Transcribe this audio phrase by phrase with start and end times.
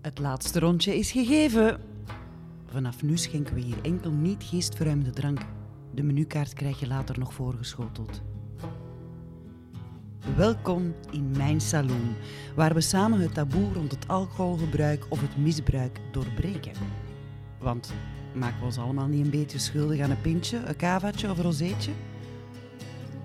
[0.00, 1.80] Het laatste rondje is gegeven.
[2.66, 5.40] Vanaf nu schenken we hier enkel niet geestverruimde drank.
[5.94, 8.22] De menukaart krijg je later nog voorgeschoteld.
[10.36, 12.14] Welkom in mijn saloon,
[12.54, 16.72] waar we samen het taboe rond het alcoholgebruik of het misbruik doorbreken.
[17.58, 17.92] Want
[18.34, 21.44] maken we ons allemaal niet een beetje schuldig aan een pintje, een kavaatje of een
[21.44, 21.92] rozeetje?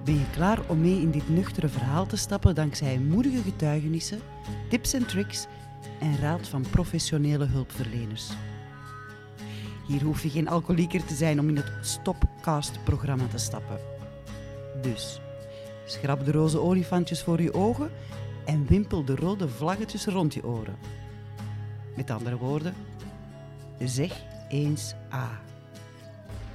[0.03, 4.19] Ben je klaar om mee in dit nuchtere verhaal te stappen dankzij moedige getuigenissen,
[4.69, 5.47] tips en tricks
[5.99, 8.29] en raad van professionele hulpverleners?
[9.87, 13.79] Hier hoef je geen alcoholieker te zijn om in het Stopcast-programma te stappen.
[14.81, 15.19] Dus,
[15.85, 17.91] schrap de roze olifantjes voor je ogen
[18.45, 20.75] en wimpel de rode vlaggetjes rond je oren.
[21.95, 22.73] Met andere woorden,
[23.79, 25.41] zeg eens A.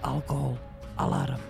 [0.01, 0.59] Alcohol,
[0.95, 1.50] alarm.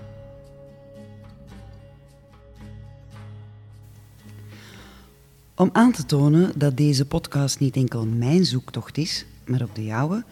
[5.60, 9.84] Om aan te tonen dat deze podcast niet enkel mijn zoektocht is, maar ook de
[9.84, 10.24] jouwe,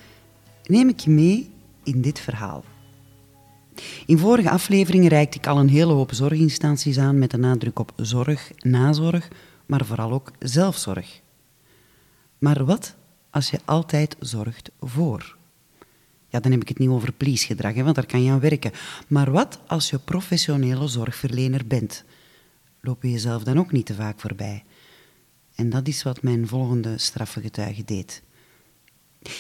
[0.65, 1.51] neem ik je mee
[1.83, 2.65] in dit verhaal.
[4.07, 7.93] In vorige afleveringen reikte ik al een hele hoop zorginstanties aan met de nadruk op
[7.97, 9.29] zorg, nazorg,
[9.67, 11.21] maar vooral ook zelfzorg.
[12.39, 12.95] Maar wat
[13.31, 15.37] als je altijd zorgt voor?
[16.29, 18.73] Ja, dan heb ik het niet over please-gedrag, want daar kan je aan werken.
[19.09, 22.05] Maar wat als je professionele zorgverlener bent?
[22.81, 24.65] Loop je jezelf dan ook niet te vaak voorbij?
[25.59, 28.23] En dat is wat mijn volgende straffe getuige deed.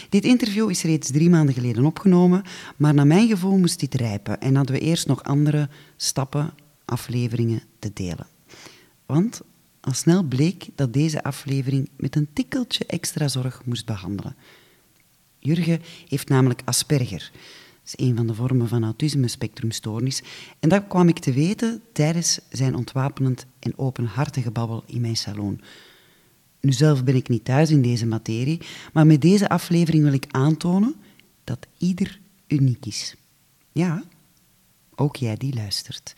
[0.08, 2.42] Dit interview is reeds drie maanden geleden opgenomen,
[2.76, 7.62] maar naar mijn gevoel moest dit rijpen en hadden we eerst nog andere stappen, afleveringen
[7.78, 8.26] te delen.
[9.06, 9.40] Want
[9.80, 14.36] al snel bleek dat deze aflevering met een tikkeltje extra zorg moest behandelen.
[15.38, 17.30] Jurgen heeft namelijk Asperger.
[17.82, 20.22] Dat is een van de vormen van autisme-spectrumstoornis.
[20.60, 25.60] En dat kwam ik te weten tijdens zijn ontwapenend en openhartige babbel in mijn salon.
[26.60, 28.60] Nu zelf ben ik niet thuis in deze materie,
[28.92, 30.94] maar met deze aflevering wil ik aantonen
[31.44, 33.14] dat ieder uniek is.
[33.72, 34.02] Ja,
[34.94, 36.12] ook jij die luistert.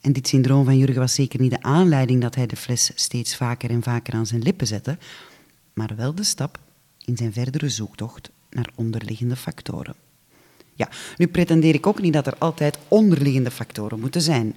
[0.00, 3.36] En dit syndroom van Jurgen was zeker niet de aanleiding dat hij de fles steeds
[3.36, 4.98] vaker en vaker aan zijn lippen zette,
[5.72, 6.58] maar wel de stap
[7.04, 9.94] in zijn verdere zoektocht naar onderliggende factoren.
[10.74, 14.56] Ja, nu pretendeer ik ook niet dat er altijd onderliggende factoren moeten zijn.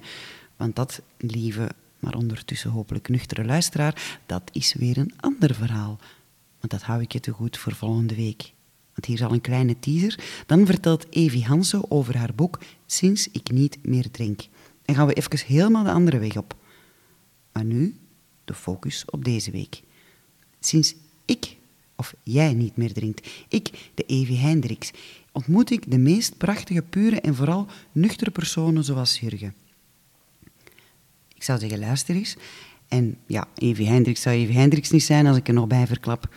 [0.56, 1.70] Want dat, lieve,
[2.00, 5.98] maar ondertussen hopelijk nuchtere luisteraar, dat is weer een ander verhaal.
[6.58, 8.52] Want dat hou ik je te goed voor volgende week.
[8.92, 10.18] Want hier zal een kleine teaser.
[10.46, 14.40] Dan vertelt Evie Hansen over haar boek Sinds ik niet meer drink.
[14.84, 16.56] En gaan we even helemaal de andere weg op.
[17.52, 17.96] Maar nu
[18.44, 19.82] de focus op deze week.
[20.60, 20.94] Sinds
[21.24, 21.56] ik
[21.96, 24.90] of jij niet meer drinkt, ik, de Evie Hendricks,
[25.32, 29.54] ontmoet ik de meest prachtige, pure en vooral nuchtere personen zoals Jurgen.
[31.40, 32.36] Ik zou zeggen, luister eens.
[32.88, 36.34] En ja, Evie Hendricks zou Evie Hendricks niet zijn als ik er nog bij verklap.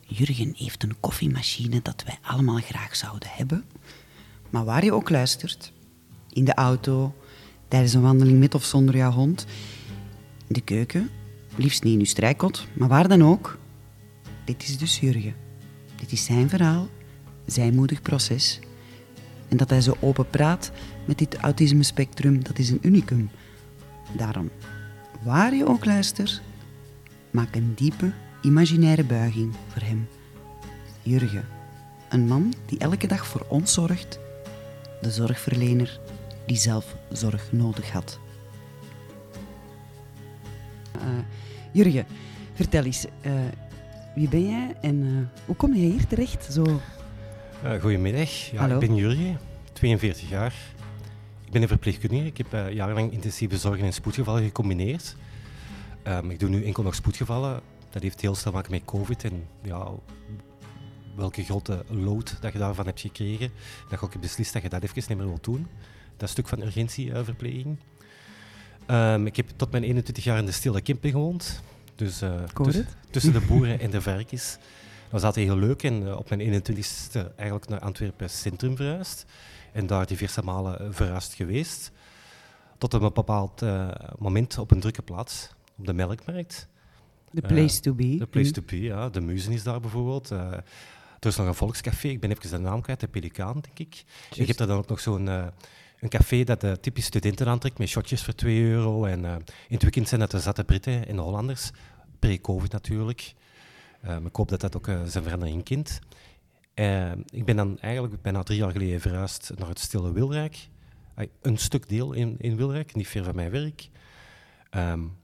[0.00, 3.64] Jurgen heeft een koffiemachine dat wij allemaal graag zouden hebben.
[4.50, 5.72] Maar waar je ook luistert,
[6.32, 7.14] in de auto,
[7.68, 9.46] tijdens een wandeling met of zonder jouw hond,
[10.46, 11.10] in de keuken,
[11.56, 13.58] liefst niet in uw strijkot, maar waar dan ook,
[14.44, 15.34] dit is dus Jurgen.
[15.96, 16.88] Dit is zijn verhaal,
[17.46, 18.60] zijn moedig proces.
[19.48, 20.70] En dat hij zo open praat
[21.04, 23.30] met dit autisme-spectrum, dat is een unicum.
[24.12, 24.50] Daarom,
[25.22, 26.42] waar je ook luistert,
[27.30, 30.08] maak een diepe, imaginaire buiging voor hem.
[31.02, 31.44] Jurgen,
[32.08, 34.18] een man die elke dag voor ons zorgt,
[35.00, 36.00] de zorgverlener
[36.46, 38.18] die zelf zorg nodig had.
[40.96, 41.02] Uh,
[41.72, 42.06] Jurgen,
[42.54, 43.32] vertel eens, uh,
[44.14, 46.52] wie ben jij en uh, hoe kom jij hier terecht?
[46.52, 46.80] Zo...
[47.80, 49.38] Goedemiddag, ja, ik ben Jurgen,
[49.72, 50.54] 42 jaar.
[51.54, 52.26] Ik ben een verpleegkundige.
[52.26, 55.16] Ik heb uh, jarenlang intensieve zorg en spoedgevallen gecombineerd.
[56.06, 57.60] Um, ik doe nu enkel nog spoedgevallen.
[57.90, 59.88] Dat heeft heel snel te maken met COVID en ja,
[61.16, 63.50] welke grote load dat je daarvan hebt gekregen.
[63.90, 65.66] Dat je ook beslist dat je dat even niet meer wilt doen.
[66.16, 67.78] Dat stuk van urgentieverpleging.
[68.86, 71.62] Um, ik heb tot mijn 21 jaar in de Stille Camping gewoond.
[71.94, 74.52] Dus uh, tussen, tussen de boeren en de varkens.
[75.02, 75.82] Dat was altijd heel leuk.
[75.82, 79.26] En uh, op mijn 21ste eigenlijk naar Antwerpen Centrum verhuisd.
[79.74, 81.92] En daar diverse malen verhuisd geweest.
[82.78, 83.62] Tot een bepaald
[84.18, 86.68] moment op een drukke plaats, op de Melkmarkt.
[87.32, 88.16] The place to be.
[88.18, 89.08] The place to be, ja.
[89.08, 90.30] De Muzen is daar bijvoorbeeld.
[90.30, 90.62] er
[91.20, 93.94] is nog een volkscafé, ik ben even de naam kwijt, de Pelikaan, denk ik.
[93.94, 94.34] Just.
[94.34, 95.52] Je hebt er dan ook nog zo'n
[96.04, 99.04] een café dat de typische studenten aantrekt met shotjes voor 2 euro.
[99.04, 99.32] En uh,
[99.68, 101.70] in het weekend zijn dat de zatte Britten en de Hollanders.
[102.18, 103.34] Pre-COVID natuurlijk.
[104.24, 106.00] Ik hoop dat dat ook uh, zijn verandering kent.
[107.26, 110.68] Ik ben dan eigenlijk bijna drie jaar geleden verhuisd naar het Stille Wilrijk.
[111.42, 113.88] een stuk deel in, in Wilrijk, niet ver van mijn werk.
[114.70, 115.16] Um,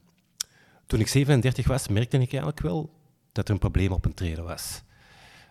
[0.87, 2.91] toen ik 37 was, merkte ik eigenlijk wel
[3.33, 4.83] dat er een probleem op een treden was.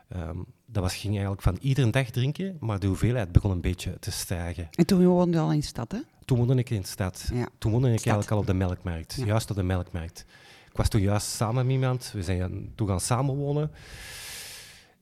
[0.10, 4.00] Ehm, dat was, ging eigenlijk van iedere dag drinken, maar de hoeveelheid begon een beetje
[4.00, 4.68] te stijgen.
[4.72, 6.00] En toen woonde je al in de stad, hè?
[6.26, 7.30] Toen woonde ik in de stad.
[7.34, 7.50] Ja.
[7.58, 10.26] Toen woonde ik eigenlijk al op de melkmarkt, juist op de melkmarkt.
[10.70, 13.72] Ik was toen juist samen met iemand, we zijn toen gaan samenwonen.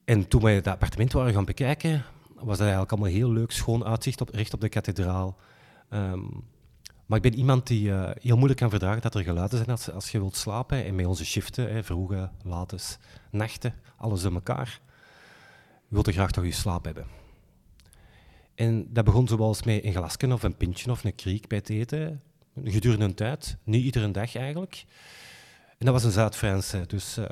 [0.08, 3.86] En toen we het appartement waren gaan bekijken, was dat eigenlijk allemaal heel leuk, schoon
[3.86, 5.38] uitzicht op, recht op de kathedraal.
[5.90, 6.22] Ehm,
[7.06, 9.92] maar ik ben iemand die uh, heel moeilijk kan verdragen dat er geluiden zijn als,
[9.92, 10.86] als je wilt slapen.
[10.86, 12.78] En met onze shiften, hè, vroege, late
[13.32, 14.82] nachten, alles door elkaar,
[15.88, 17.06] wil je graag toch je slaap hebben.
[18.56, 21.70] En dat begon zoals met een glasje of een pintje of een kriek bij het
[21.70, 22.22] eten,
[22.64, 24.86] gedurende een tijd, niet iedere dag eigenlijk.
[25.78, 27.26] En dat was een Zuid-Franse, dus uh,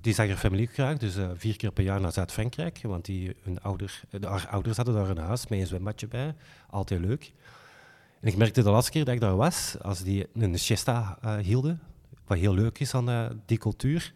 [0.00, 3.36] die zag er familie graag, dus uh, vier keer per jaar naar Zuid-Frankrijk, want die,
[3.42, 6.34] hun ouder, haar ouders hadden daar een huis met een zwembadje bij,
[6.70, 7.32] altijd leuk.
[8.20, 11.36] En ik merkte de laatste keer dat ik daar was, als die een siesta uh,
[11.36, 11.80] hielden,
[12.26, 14.12] wat heel leuk is aan uh, die cultuur.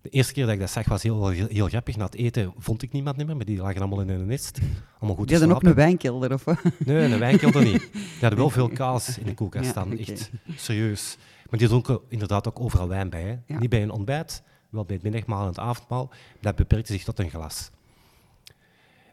[0.00, 1.96] De eerste keer dat ik dat zag was heel, heel, heel, grappig.
[1.96, 4.58] Na het eten vond ik niemand meer, maar die lagen allemaal in een nest.
[4.98, 6.44] Allemaal goed Die hadden ook een wijnkelder, of
[6.78, 7.92] Nee, een wijnkelder niet.
[7.92, 11.16] Die hadden wel veel kaas in de koelkast staan, echt serieus.
[11.50, 13.42] Maar die dronken inderdaad ook overal wijn bij.
[13.46, 13.56] Hè.
[13.58, 14.42] Niet bij een ontbijt,
[14.72, 16.10] wel bij het middagmaal en het avondmaal.
[16.40, 17.70] Dat beperkte zich tot een glas.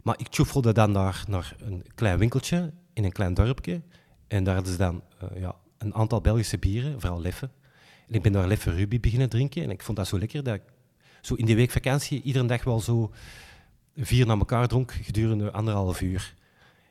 [0.03, 3.81] Maar ik tjoefelde dan naar, naar een klein winkeltje in een klein dorpje.
[4.27, 7.49] En daar hadden ze dan uh, ja, een aantal Belgische bieren, vooral Leffe.
[8.07, 9.63] En ik ben daar Leffe Ruby beginnen drinken.
[9.63, 10.61] En ik vond dat zo lekker dat ik
[11.21, 13.11] zo in die week vakantie iedere dag wel zo
[13.95, 16.33] vier naar elkaar dronk gedurende anderhalf uur.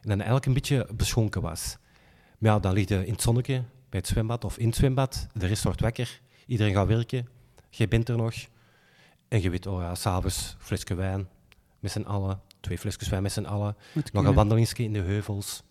[0.00, 1.76] En dan eigenlijk een beetje beschonken was.
[2.38, 5.26] Maar ja, dan ligt je in het zonnetje, bij het zwembad of in het zwembad.
[5.32, 6.20] De rest wordt wakker.
[6.46, 7.28] Iedereen gaat werken.
[7.70, 8.34] Je bent er nog.
[9.28, 11.28] En je weet, oh ja, s'avonds flesje wijn
[11.80, 12.40] met z'n allen.
[12.60, 13.76] Twee flesjes wijn met z'n allen.
[14.12, 15.62] Nog een wandelingsje in de heuvels.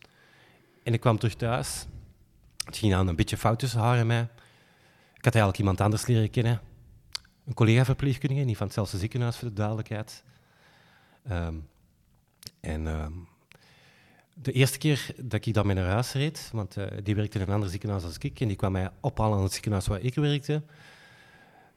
[0.83, 1.86] En ik kwam terug thuis.
[2.65, 4.21] Het ging aan een beetje fout tussen haar en mij.
[5.13, 6.62] Ik had eigenlijk iemand anders leren kennen.
[7.45, 10.24] Een collega-verpleegkundige, niet van hetzelfde ziekenhuis voor de duidelijkheid.
[11.24, 11.56] Ehm,
[12.59, 13.12] en ehm,
[14.33, 17.54] de eerste keer dat ik daarmee naar huis reed, want uh, die werkte in een
[17.54, 20.63] ander ziekenhuis als ik, en die kwam mij ophalen aan het ziekenhuis waar ik werkte,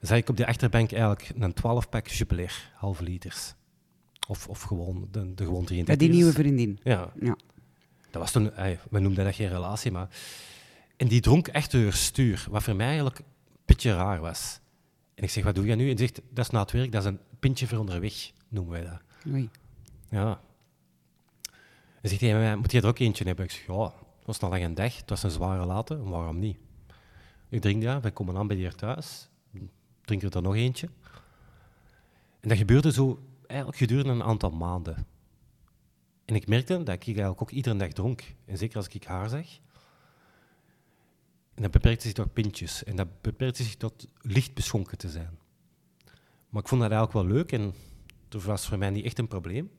[0.00, 3.54] zag ik op de achterbank eigenlijk een 12-pack Jupiler, halve liters.
[4.28, 5.84] Of, of gewoon de, de gewoon 33.
[5.84, 6.78] Bij die nieuwe vriendin?
[6.82, 7.12] Ja.
[7.20, 7.36] ja.
[8.10, 8.50] Dat was toen,
[8.90, 10.08] we noemden dat geen relatie, maar...
[10.96, 13.24] En die dronk echt door stuur, wat voor mij eigenlijk een
[13.64, 14.60] beetje raar was.
[15.14, 15.82] En ik zeg, wat doe je nu?
[15.82, 18.72] En hij zegt, dat is na het werk, dat is een pintje voor onderweg, noemen
[18.72, 19.00] wij dat.
[19.32, 19.50] Oei.
[20.10, 20.40] Ja.
[22.00, 23.44] En zegt hij, moet je er ook eentje hebben?
[23.44, 26.38] Ik zeg, ja, het was nog lang een dag, het was een zware late, waarom
[26.38, 26.56] niet?
[27.48, 29.28] Ik drink dat, we komen aan bij die thuis,
[30.10, 30.88] drink er dan nog eentje.
[32.40, 35.06] En dat gebeurde zo eigenlijk gedurende een aantal maanden.
[36.24, 38.34] En ik merkte dat ik eigenlijk ook iedere dag dronk.
[38.44, 39.46] En zeker als ik haar zag.
[41.54, 42.84] En dat beperkte zich tot pintjes.
[42.84, 45.38] En dat beperkte zich tot licht beschonken te zijn.
[46.48, 47.52] Maar ik vond dat eigenlijk wel leuk.
[47.52, 47.74] En
[48.28, 49.70] dat was voor mij niet echt een probleem.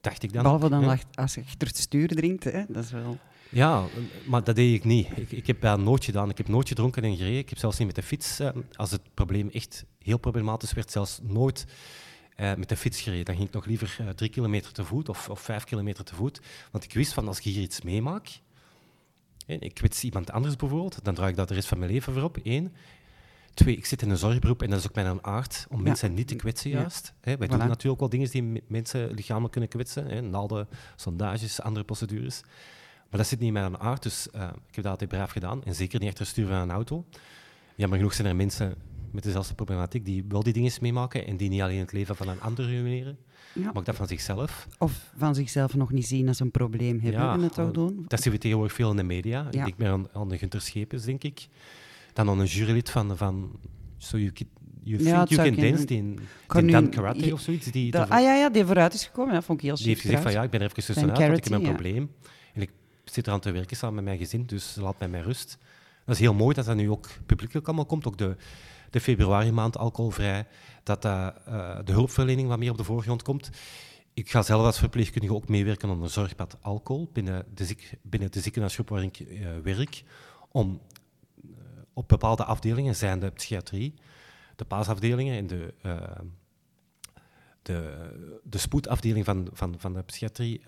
[0.00, 0.42] Dacht ik dan.
[0.42, 2.44] Behalve dan als je achter het stuur drinkt.
[2.44, 2.64] Hè?
[2.68, 3.18] Dat is wel...
[3.52, 3.84] Ja,
[4.26, 5.08] maar dat deed ik niet.
[5.16, 6.30] Ik, ik heb dat nooit gedaan.
[6.30, 7.38] Ik heb nooit gedronken en gereden.
[7.38, 10.90] Ik heb zelfs niet met de fiets, eh, als het probleem echt heel problematisch werd,
[10.90, 11.66] zelfs nooit
[12.36, 13.24] uh, met de fiets gereden.
[13.24, 16.14] Dan ging ik nog liever uh, drie kilometer te voet of, of, vijf kilometer te
[16.14, 16.40] voet.
[16.70, 18.28] Want ik wist van als ik hier iets meemaak,
[19.46, 22.12] en ik kwets iemand anders bijvoorbeeld, dan draag ik dat de rest van mijn leven
[22.12, 22.38] voorop.
[22.42, 22.72] Eén.
[23.54, 26.28] Twee, ik zit in een zorgberoep en dat is ook mijn aard om mensen niet
[26.28, 27.14] te kwetsen juist.
[27.22, 27.36] Ja.
[27.36, 30.06] wij doen natuurlijk ook wel dingen die mensen lichamelijk kunnen kwetsen.
[30.06, 32.42] Hè, naalden, sondages, andere procedures.
[33.12, 35.64] Maar dat zit niet in mijn aard, dus uh, ik heb dat altijd braaf gedaan.
[35.64, 37.04] En zeker niet achter het stuur van een auto.
[37.74, 38.74] Jammer genoeg zijn er mensen
[39.10, 42.28] met dezelfde problematiek, die wel die dingen meemaken en die niet alleen het leven van
[42.28, 43.18] een ander ruïneren,
[43.52, 43.64] ja.
[43.64, 44.68] maar ook dat van zichzelf.
[44.78, 48.04] Of van zichzelf nog niet zien als een probleem hebben ja, het toch doen.
[48.08, 49.46] Dat zien we tegenwoordig veel in de media.
[49.46, 51.48] Ik denk meer aan, aan de Gunter Schepens, denk ik.
[52.12, 53.50] Dan aan een jurylid van, van
[53.98, 54.32] So You,
[54.82, 56.14] you Think You Can Dance, die,
[56.54, 57.66] die Dan Karate of zoiets.
[57.66, 60.22] Die ah ja, ja, die vooruit is gekomen, dat vond ik heel Die heeft gezegd
[60.22, 62.10] van ja, ik ben er even tussenuit, want ik heb een probleem.
[63.12, 65.58] Zit eraan te werken samen met mijn gezin, dus laat mij met rust.
[66.04, 68.06] Dat is heel mooi dat dat nu ook publiekelijk allemaal komt.
[68.06, 68.36] Ook de,
[68.90, 70.46] de februari maand alcoholvrij,
[70.82, 71.28] dat uh,
[71.84, 73.50] de hulpverlening wat meer op de voorgrond komt.
[74.14, 78.30] Ik ga zelf als verpleegkundige ook meewerken aan een zorgpad alcohol binnen de, ziek, binnen
[78.30, 80.04] de ziekenhuisgroep waar ik uh, werk,
[80.48, 80.80] om
[81.92, 83.94] op bepaalde afdelingen, zijn de psychiatrie,
[84.56, 85.74] de paasafdelingen en de,
[87.62, 90.62] de, de spoedafdeling van, van, van de psychiatrie,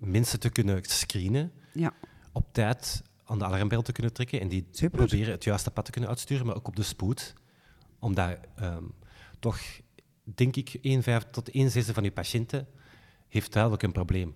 [0.00, 1.92] mensen te kunnen screenen ja.
[2.32, 5.90] op tijd aan de alarmbel te kunnen trekken en die proberen het juiste pad te
[5.90, 7.34] kunnen uitsturen, maar ook op de spoed
[7.98, 8.92] omdat um,
[9.38, 9.60] toch,
[10.24, 12.66] denk ik, 1 vijf tot 1 zesde van uw patiënten
[13.28, 14.34] heeft duidelijk een probleem.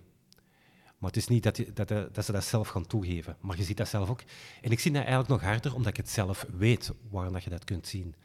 [0.97, 3.37] Maar het is niet dat, dat, dat, ze dat zelf gaan toegeven.
[3.39, 4.21] Maar je ziet dat zelf ook.
[4.61, 7.49] En ik zie dat eigenlijk nog harder, omdat ik het zelf weet waarom dat je
[7.49, 8.15] dat kunt zien.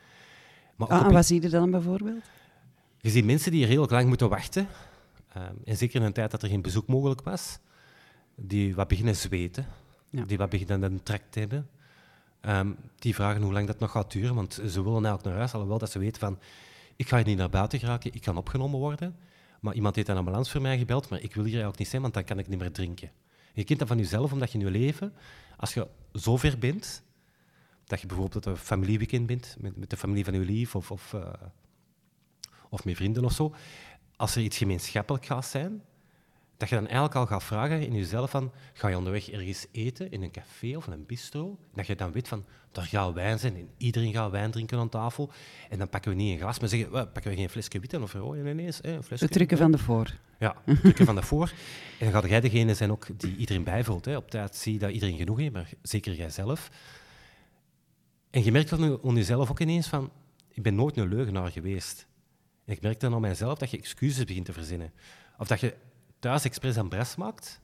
[0.77, 2.25] Maar ah, en wat zie je dan bijvoorbeeld?
[3.01, 4.69] Je ziet mensen die heel lang moeten wachten.
[5.33, 7.59] Ehm, en zeker in een tijd dat er geen bezoek mogelijk was.
[8.35, 9.67] Die wat beginnen zweten.
[10.27, 11.69] Die wat beginnen een trek te hebben.
[12.41, 14.35] Ehm, die vragen hoe lang dat nog gaat duren.
[14.35, 15.53] Want ze willen eigenlijk naar huis.
[15.53, 16.39] Alhoewel dat ze weten van...
[16.97, 18.15] Ik ga hier niet naar buiten geraken.
[18.15, 19.17] Ik kan opgenomen worden.
[19.61, 21.09] Maar iemand heeft een ambulance voor mij gebeld.
[21.09, 23.11] Maar ik wil hier eigenlijk niet zijn, want dan kan ik niet meer drinken.
[23.53, 25.15] Je kent dat van jezelf, omdat je in je leven...
[25.57, 27.03] Als je zo ver bent...
[27.85, 31.13] Dat je bijvoorbeeld een familieweekend bent met, met de familie van je lief of, of
[31.13, 31.33] uh,
[32.71, 33.55] of met vrienden of zo,
[34.21, 35.83] als er iets gemeenschappelijk gaat zijn,
[36.57, 40.11] dat je dan eigenlijk al gaat vragen in jezelf van, ga je onderweg ergens eten,
[40.11, 41.59] in een café of in een bistro?
[41.75, 44.89] Dat je dan weet van, daar gaat wijn zijn en iedereen gaat wijn drinken aan
[44.89, 45.31] tafel.
[45.71, 48.01] En dan pakken we niet een glas, maar zeggen, we pakken we geen flesje witte
[48.01, 48.79] of rode ineens.
[48.83, 50.17] Hè, een flesje, de trucken van de voor.
[50.39, 51.53] Ja, trucken van de voor.
[51.99, 54.05] En dan gaat jij degene zijn ook die iedereen bijvult.
[54.05, 54.17] Hè.
[54.17, 56.71] Op tijd zie je dat iedereen genoeg heeft, maar zeker jijzelf.
[58.31, 60.11] En je merkt van jezelf ook ineens van,
[60.49, 62.09] ik ben nooit een leugenaar geweest.
[62.71, 64.93] Ik merk dan aan mijzelf dat je excuses begint te verzinnen.
[65.39, 65.75] Of dat je
[66.19, 67.61] thuis expres ambras maakt.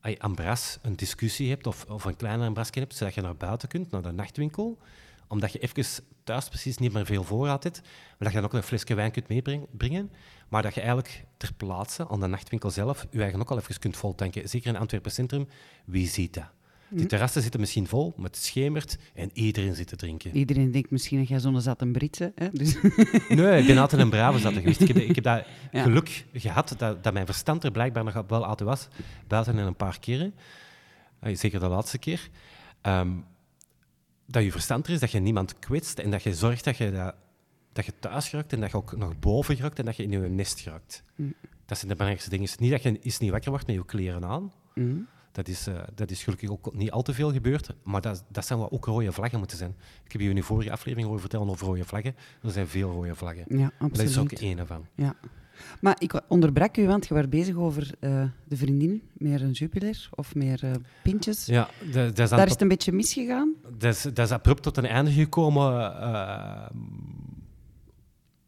[0.00, 3.36] Als je ambras een discussie hebt of, of een kleine ambrasje hebt, zodat je naar
[3.36, 4.78] buiten kunt, naar de nachtwinkel,
[5.28, 8.52] omdat je even thuis precies niet meer veel voorraad hebt, maar dat je dan ook
[8.52, 10.10] een flesje wijn kunt meebrengen,
[10.48, 13.78] maar dat je eigenlijk ter plaatse, aan de nachtwinkel zelf, je eigen ook al even
[13.78, 14.48] kunt voltanken.
[14.48, 15.48] Zeker in Antwerpen Centrum,
[15.84, 16.50] wie ziet dat?
[16.90, 20.36] Die terrassen zitten misschien vol, maar het schemert en iedereen zit te drinken.
[20.36, 22.32] Iedereen denkt misschien dat jij zo'n zat een Britse.
[22.34, 22.48] Hè?
[22.52, 22.76] Dus.
[23.28, 24.80] Nee, ik ben altijd een brave zat geweest.
[24.80, 28.46] Ik heb, ik heb dat geluk gehad dat, dat mijn verstand er blijkbaar nog wel
[28.46, 28.88] altijd was.
[29.26, 30.34] Buiten en een paar keren.
[31.32, 32.28] Zeker de laatste keer.
[32.80, 33.10] Ehm,
[34.26, 36.92] dat je verstand er is, dat je niemand kwetst en dat je zorgt dat je,
[36.92, 37.14] dat,
[37.72, 40.10] dat je thuis geraakt en dat je ook nog boven geraakt en dat je in
[40.10, 41.04] je nest geraakt.
[41.14, 41.34] Mm.
[41.66, 42.48] Dat zijn de belangrijkste dingen.
[42.58, 44.52] Niet dat je is niet wakker wordt met je kleren aan.
[44.74, 45.06] Mm.
[45.36, 48.46] Dat is, uh, dat is gelukkig ook niet al te veel gebeurd, maar dat, dat
[48.46, 49.74] zijn wel ook rode vlaggen moeten zijn.
[50.04, 52.16] Ik heb je in de vorige aflevering over vertellen over rode vlaggen.
[52.42, 53.44] Er zijn veel rode vlaggen.
[53.48, 53.96] Ja, absoluut.
[53.96, 54.86] Dat is ook één van.
[54.94, 55.14] Ja.
[55.80, 60.08] Maar ik onderbrak u, want je was bezig over uh, de vriendin, meer een Jupiler
[60.14, 60.70] of meer uh,
[61.02, 61.46] pintjes.
[61.46, 63.54] Ja, dat, dat is Daar is het een beetje misgegaan?
[63.78, 66.66] Dat is, dat is abrupt tot een einde gekomen, uh,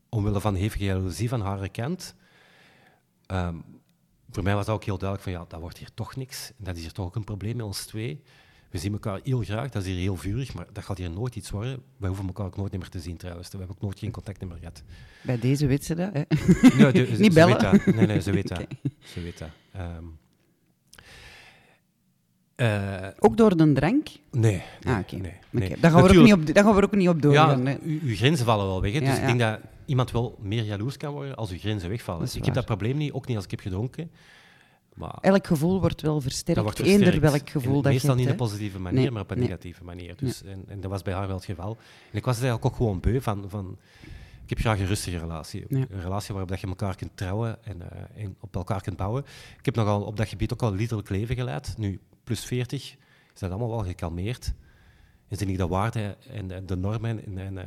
[0.08, 2.14] omwille van hevige jaloezie van haar kant.
[3.32, 3.64] Um,
[4.38, 6.52] voor mij was dat ook heel duidelijk van ja, dat wordt hier toch niks.
[6.58, 8.22] En dat is hier toch ook een probleem met ons twee.
[8.70, 11.36] We zien elkaar heel graag, dat is hier heel vurig, maar dat gaat hier nooit
[11.36, 11.82] iets worden.
[11.96, 13.50] Wij hoeven elkaar ook nooit meer te zien trouwens.
[13.50, 14.82] We hebben ook nooit geen contact meer gehad.
[15.22, 16.22] Bij deze weet ze dat, hè?
[16.76, 17.60] Nee, de, Niet bellen?
[17.70, 17.94] Weet dat.
[17.94, 18.66] Nee, nee, ze weet dat.
[19.00, 19.48] Ze weet dat.
[19.76, 20.18] Um,
[22.56, 24.08] uh, ook door de drank?
[24.30, 24.62] Nee.
[24.82, 24.98] nee ah.
[24.98, 25.20] Okay.
[25.20, 25.76] Nee, nee.
[25.80, 27.64] Daar, gaan we ook niet op, daar gaan we ook niet op doorgaan.
[27.64, 28.92] Ja, uw grenzen vallen wel weg.
[28.92, 29.00] Hè.
[29.00, 32.28] dus ik denk dat iemand wel meer jaloers kan worden als uw grenzen wegvallen.
[32.34, 34.10] Ik heb dat probleem niet, ook niet als ik heb gedronken.
[34.94, 37.04] Maar Elk gevoel wordt wel versterkt, wordt versterkt.
[37.04, 39.84] eender welk gevoel dat je Meestal niet op een positieve manier, maar op een negatieve
[39.84, 40.16] manier.
[40.16, 41.76] Dus, en, en, dat was bij haar wel het geval.
[42.10, 43.44] En ik was eigenlijk ook gewoon beu van...
[43.48, 43.78] van
[44.42, 45.64] ik heb graag een rustige relatie.
[45.68, 49.24] Een relatie waarop dat je elkaar kunt trouwen en, uh, en, op elkaar kunt bouwen.
[49.58, 51.74] Ik heb nogal op dat gebied ook al liederlijk leven geleid.
[51.78, 52.82] Nu, plus 40,
[53.34, 54.52] is dat allemaal wel gekalmeerd.
[55.28, 57.64] En zie ik de waarden en de normen en, en uh,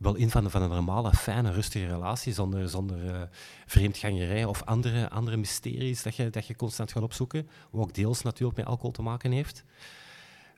[0.00, 3.22] wel in van, van een normale, fijne, rustige relatie, zonder, zonder uh,
[3.66, 8.22] vreemdgangerij of andere, andere mysteries dat je, dat je constant gaat opzoeken, wat ook deels
[8.22, 9.64] natuurlijk met alcohol te maken heeft.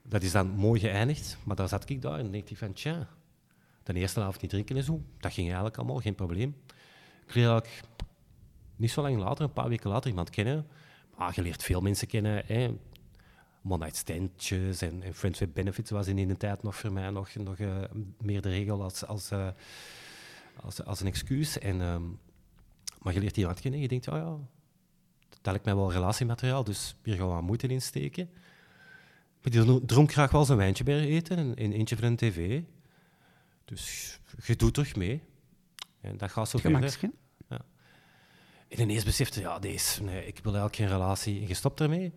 [0.02, 3.08] Dat is dan mooi geëindigd, maar daar zat ik daar en denk ik van, tja,
[3.82, 6.56] de eerste avond niet drinken en zo, dat ging eigenlijk allemaal, geen probleem.
[7.26, 7.84] Ik leer eigenlijk
[8.76, 10.66] niet zo lang later, een paar weken later, iemand kennen.
[11.16, 12.42] Maar je leert veel mensen kennen.
[12.46, 12.70] Hè
[13.64, 17.34] one-night standjes en, en, friends with benefits was in die tijd nog voor mij nog,
[17.34, 17.76] nog uh,
[18.18, 19.48] meer de regel als, als, uh,
[20.60, 21.58] als, als, een excuus.
[21.58, 22.18] En, um,
[22.98, 24.36] maar je leert iemand kennen en je denkt, oh ja,
[25.28, 28.30] dat lijkt mij wel relatiemateriaal, dus hier gaan we wat moeite in steken.
[29.42, 32.62] Maar die dronk graag wel zijn wijntje bij eten en, en eentje van een tv.
[33.64, 35.22] Dus je doet toch mee.
[36.00, 36.98] En dat gaat zo verder.
[37.48, 37.64] Ja.
[38.68, 41.40] En ineens besefte ja, deze, nee, ik wil eigenlijk geen relatie.
[41.40, 42.12] En je stopt ermee.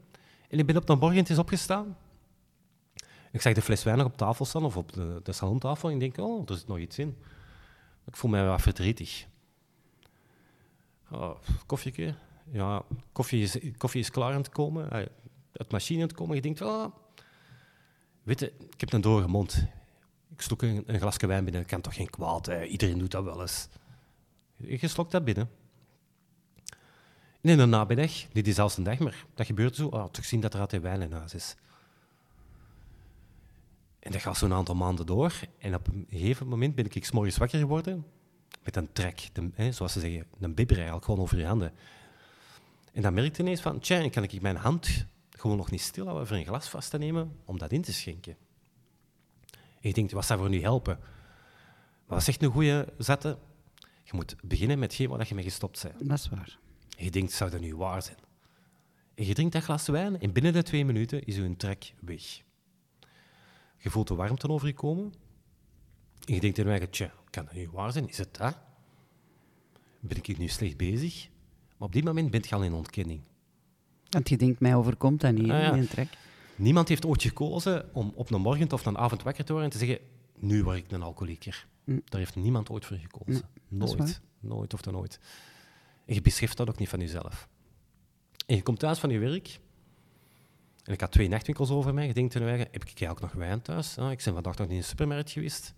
[0.50, 1.98] En ik ben op de is opgestaan.
[3.32, 5.90] Ik zag de fles wijn nog op tafel staan, of op de, de salontafel.
[5.90, 7.18] En ik denk, oh, er zit nog iets in.
[8.06, 9.28] Ik voel mij wat verdrietig.
[11.12, 11.36] Oh,
[11.66, 12.16] koffieke.
[12.52, 15.10] Ja, koffie is, koffie is klaar aan het komen.
[15.52, 16.36] Het machine aan het komen.
[16.36, 16.86] Je denkt, oh,
[18.24, 19.66] weet ik heb een droge mond.
[20.32, 21.62] Ik stok een, een glasje wijn binnen.
[21.62, 22.64] Dat kan toch geen kwaad, hè?
[22.64, 23.68] iedereen doet dat wel eens.
[24.58, 25.50] Je slokt dat binnen.
[27.46, 29.88] In de namiddag, niet diezelfde dag, maar dat gebeurt zo.
[29.88, 31.56] Oh, toch zien dat er altijd wijn in is.
[34.00, 35.34] En dat gaat zo'n aantal maanden door.
[35.58, 38.06] En op een gegeven moment ben ik s'morgens wakker geworden
[38.64, 41.74] met een trek, hè, zoals ze zeggen, een bibber eigenlijk, gewoon over je handen.
[42.94, 46.28] En dan merkte ineens van, tja, kan ik mijn hand gewoon nog niet stil houden
[46.28, 48.38] voor een glas vast te nemen om dat in te schenken.
[49.52, 50.98] En je denkt, wat zou voor nu helpen?
[52.06, 53.38] Maar wat zegt een goede zette?
[54.04, 56.10] Je moet beginnen met hetgeen waar je mee gestopt bent.
[56.10, 56.64] Dat is waar.
[56.98, 58.18] Je denkt, zou dat nu waar zijn?
[59.16, 62.42] En je drinkt dat glas wijn en binnen de twee minuten is je trek weg.
[63.78, 65.14] Je voelt de warmte over je komen.
[66.26, 68.10] En je denkt in je tja, kan dat nu waar zijn?
[68.10, 68.58] Is het dat?
[70.00, 71.30] Ben ik nu slecht bezig?
[71.78, 73.22] Maar op die moment ben je al in ontkenning.
[74.10, 75.86] Want je denkt, mij overkomt dat niet, ah, ja.
[75.90, 76.18] trek.
[76.56, 79.80] Niemand heeft ooit gekozen om op een morgen of een avond wakker te worden en
[79.80, 80.06] te zeggen,
[80.40, 81.68] nu word ik een alcoholieker.
[81.84, 82.02] Mm.
[82.06, 83.50] Daar heeft niemand ooit voor gekozen.
[83.68, 84.22] nooit.
[84.40, 85.20] Nooit of dan nooit.
[86.06, 87.48] En je beschrijft dat ook niet van jezelf.
[88.46, 89.60] En je komt thuis van je werk.
[90.84, 92.08] En ik had twee nachtwinkels over mij.
[92.08, 93.98] Je denkt in heb ik eigenlijk nog wijn thuis?
[93.98, 95.74] Ah, ik ben vandaag nog niet in de supermarkt geweest.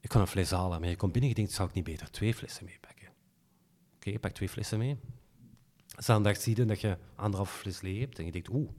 [0.00, 1.84] Ik kan een fles halen, maar je komt binnen en je denkt, zou ik niet
[1.84, 3.08] beter twee flessen meepakken?
[3.96, 4.96] Oké, je pakt twee flessen mee.
[5.96, 8.70] Zondag zie je dat je anderhalf fles leeg hebt en je denkt, oeh,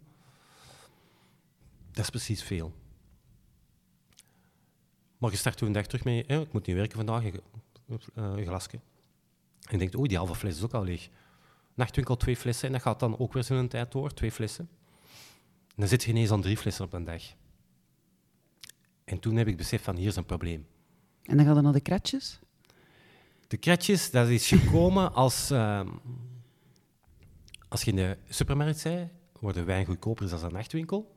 [1.91, 2.73] dat is precies veel.
[5.17, 7.41] Maar je start toen een dag terug mee, ik moet niet werken vandaag, een,
[8.15, 8.79] een glasje.
[9.67, 11.09] En je denkt, oeh, die halve fles is ook al leeg.
[11.73, 14.69] Nachtwinkel twee flessen en dat gaat dan ook weer zo'n tijd door, twee flessen.
[15.67, 17.23] En dan zit je ineens aan drie flessen op een dag.
[19.03, 20.67] En toen heb ik beseft van, hier is een probleem.
[21.23, 22.39] En dan gaat het naar de kratjes?
[23.47, 25.49] De kratjes, dat is gekomen als...
[25.49, 25.87] Ehm,
[27.67, 29.09] als je in de supermarkt zei,
[29.39, 31.15] wordt de wijn goedkoper dan een nachtwinkel.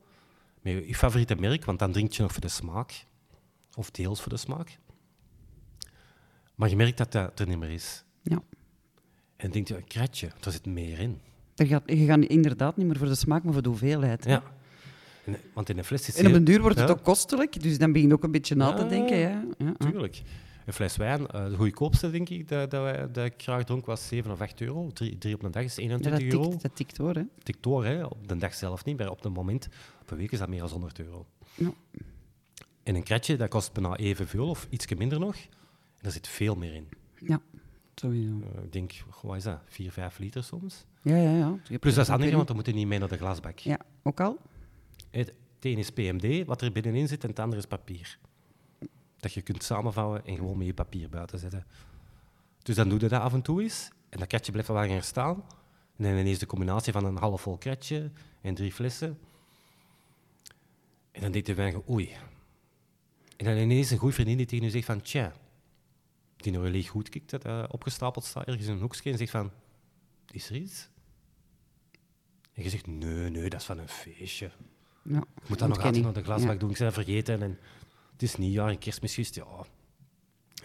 [0.61, 3.05] Met je favoriete merk, want dan drink je nog voor de smaak.
[3.75, 4.79] Of deels voor de smaak.
[6.55, 8.03] Maar je merkt dat dat er niet meer is.
[8.21, 8.41] Ja.
[9.35, 11.19] En denk je, een kratje, er zit meer in.
[11.55, 14.25] Er gaat, je gaat inderdaad niet meer voor de smaak, maar voor de hoeveelheid.
[14.25, 14.43] Ja.
[15.53, 17.91] want in een fles zit En op een duur wordt het ook kostelijk, dus dan
[17.91, 19.17] begin je ook een beetje na te denken.
[19.17, 19.73] Ja, ja.
[19.77, 20.21] Tuurlijk.
[20.65, 23.85] Een fles wijn, uh, de goedkoopste denk ik dat, dat, wij, dat ik graag dronk
[23.85, 24.91] was 7 of 8 euro.
[24.93, 26.49] Drie, drie op een dag is 21 dat euro.
[26.49, 27.23] Tikt, dat tikt hoor, hè?
[27.43, 28.03] Tikt door, hè.
[28.03, 29.67] Op de dag zelf niet, maar op het moment,
[30.01, 31.25] op een week is dat meer dan 100 euro.
[31.55, 31.73] Ja.
[32.83, 35.35] En een kratje, dat kost bijna evenveel of iets minder nog.
[35.35, 36.87] En daar zit veel meer in.
[37.17, 37.41] Ja,
[38.01, 38.33] sowieso.
[38.33, 40.85] Uh, ik denk, wat is dat, 4, 5 liter soms?
[41.01, 41.77] Ja, ja, ja.
[41.79, 43.59] Plus dat is handig, want dan moet je niet mee naar de glasbak.
[43.59, 44.37] Ja, ook al?
[45.11, 48.17] Het, een is PMD, wat er binnenin zit, en het andere is papier
[49.21, 51.65] dat je kunt samenvouwen en gewoon met je papier buiten zetten.
[52.61, 53.91] Dus dan doe je dat af en toe eens.
[54.09, 55.43] En dat kratje blijft wel langer staan.
[55.97, 59.19] En dan ineens de combinatie van een half vol kratje en drie flessen.
[61.11, 62.11] En dan denkt de wijn, oei.
[63.37, 65.33] En dan ineens een goede vriendin die tegen je zegt van, tja,
[66.43, 69.31] die nog leeg goed kijkt, dat uh, opgestapeld staat ergens in een hoekje en zegt
[69.31, 69.51] van,
[70.31, 70.89] is er iets?
[72.53, 74.51] En je zegt, nee, nee, dat is van een feestje.
[75.03, 77.41] Ja, ik moet dat nog altijd naar de glasbak doen, ik ben vergeten.
[77.41, 77.59] En
[78.11, 79.43] het is niet, ja, een kerstmis ja.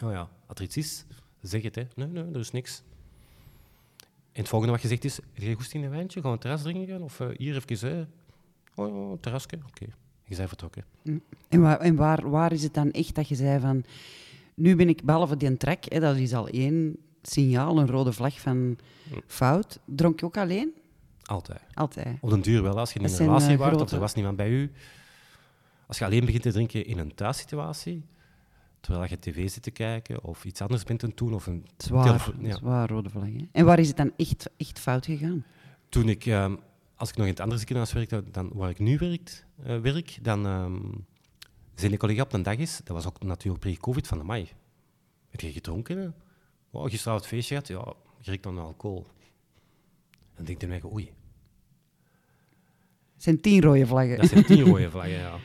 [0.05, 1.05] Oh ja, als er iets is,
[1.41, 1.87] zeg het, hè.
[1.95, 2.83] Nee, nee, er is niks.
[4.33, 6.21] En het volgende wat je zegt is, heb je goed in een wijntje?
[6.21, 7.03] Gaan we een terras drinken?
[7.03, 8.05] Of uh, hier even, hè?
[8.75, 9.87] Oh ja, terrasje, oké.
[10.25, 10.85] Je bent vertrokken.
[11.03, 11.23] Mm.
[11.49, 13.85] En, waar, en waar, waar is het dan echt dat je zei van...
[14.57, 18.41] Nu ben ik, behalve die trek, hè, dat is al één signaal, een rode vlag
[18.41, 18.79] van
[19.27, 19.79] fout.
[19.85, 20.75] Dronk je ook alleen?
[21.23, 21.61] Altijd.
[21.75, 22.17] Altijd.
[22.21, 24.37] Op den duur wel, als je in een relatie uh, was of er was niemand
[24.37, 24.71] bij u
[25.87, 28.05] als je alleen begint te drinken in een thuissituatie,
[28.81, 31.35] terwijl je tv zit te kijken of iets anders bent te doen.
[31.35, 32.57] Of een zwaar, ja.
[32.57, 33.29] zwaar rode vlag.
[33.53, 35.45] En waar is het dan echt, echt fout gegaan?
[35.89, 36.57] Toen ik, ehm,
[36.97, 40.19] als ik nog in het andere ziekenhuis werkte, dan waar ik nu werkt, uh, werk,
[40.23, 41.07] dan um,
[41.81, 44.49] zijn collega op een dag is, dat was ook natuurlijk pre-covid van de mei.
[45.29, 46.15] Heb je gedronken?
[46.71, 47.69] Oh, gisteravond het feestje gehad?
[47.69, 49.07] Ja, je riekt dan alcohol.
[50.35, 51.13] Dan denk je mij, oei.
[53.15, 54.17] Het zijn tien rode vlaggen.
[54.17, 55.39] Dat zijn tien rode vlaggen, ja.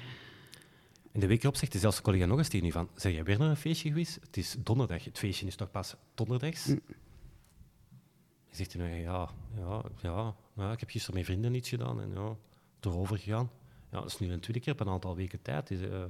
[1.12, 3.40] En de week erop zegt dezelfde collega nog eens tegen u van, zeg jij weer
[3.40, 4.18] naar een feestje geweest?
[4.22, 6.66] Het is donderdag, het feestje is toch pas donderdags?
[6.66, 6.82] Mm.
[6.86, 12.12] Dan zegt hij, ja, ja, ja, ja, ik heb gisteren met vrienden iets gedaan en
[12.14, 12.36] ja,
[12.80, 13.50] erover gegaan.
[13.92, 15.72] Ja, dat is nu een tweede keer op een aantal weken tijd.
[15.72, 16.04] Is, uh,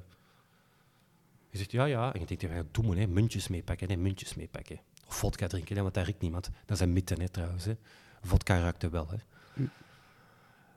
[1.50, 2.14] je zegt, ja, ja.
[2.14, 4.80] En je denkt, ja, doe hè, muntjes meepakken, hè, muntjes meepakken.
[5.08, 6.50] Of vodka drinken, hè, want daar riekt niemand.
[6.66, 7.66] Dat zijn mythen, hè, trouwens.
[7.66, 7.78] Hè.
[8.22, 9.18] Vodka ruikt wel, hè.
[9.54, 9.70] Mm.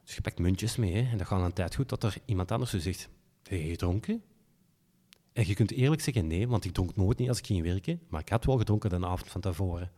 [0.05, 2.53] Dus je pakt muntjes mee, hè, en dat gaat een tijd goed dat er iemand
[2.53, 3.09] anders zo zegt,
[3.43, 4.23] heb je gedronken?
[5.33, 8.01] En je kunt eerlijk zeggen nee, want ik dronk nooit niet als ik ging werken,
[8.09, 9.90] maar ik had wel gedronken de avond van tevoren.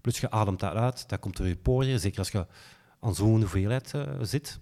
[0.00, 2.46] Plus je ademt dat uit, dat komt er je poriën, zeker als je
[3.00, 4.60] aan zo'n hoeveelheid uh, zit.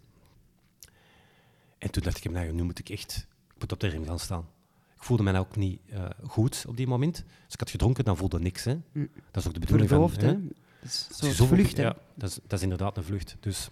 [1.85, 4.19] En toen dacht ik, nou, nu moet ik echt ik moet op de rem gaan
[4.19, 4.49] staan.
[4.97, 7.25] Ik voelde mij ook niet uh, goed op die moment.
[7.45, 8.65] Als ik had gedronken, dan voelde niks.
[8.65, 8.75] Hè.
[8.93, 9.09] Mm.
[9.31, 10.25] Dat is ook de bedoeling Verdoofd, van...
[10.25, 10.39] Hè?
[10.81, 10.91] Dat
[11.31, 13.37] is een vlucht, Ja, dat is, dat is inderdaad een vlucht.
[13.41, 13.69] Dus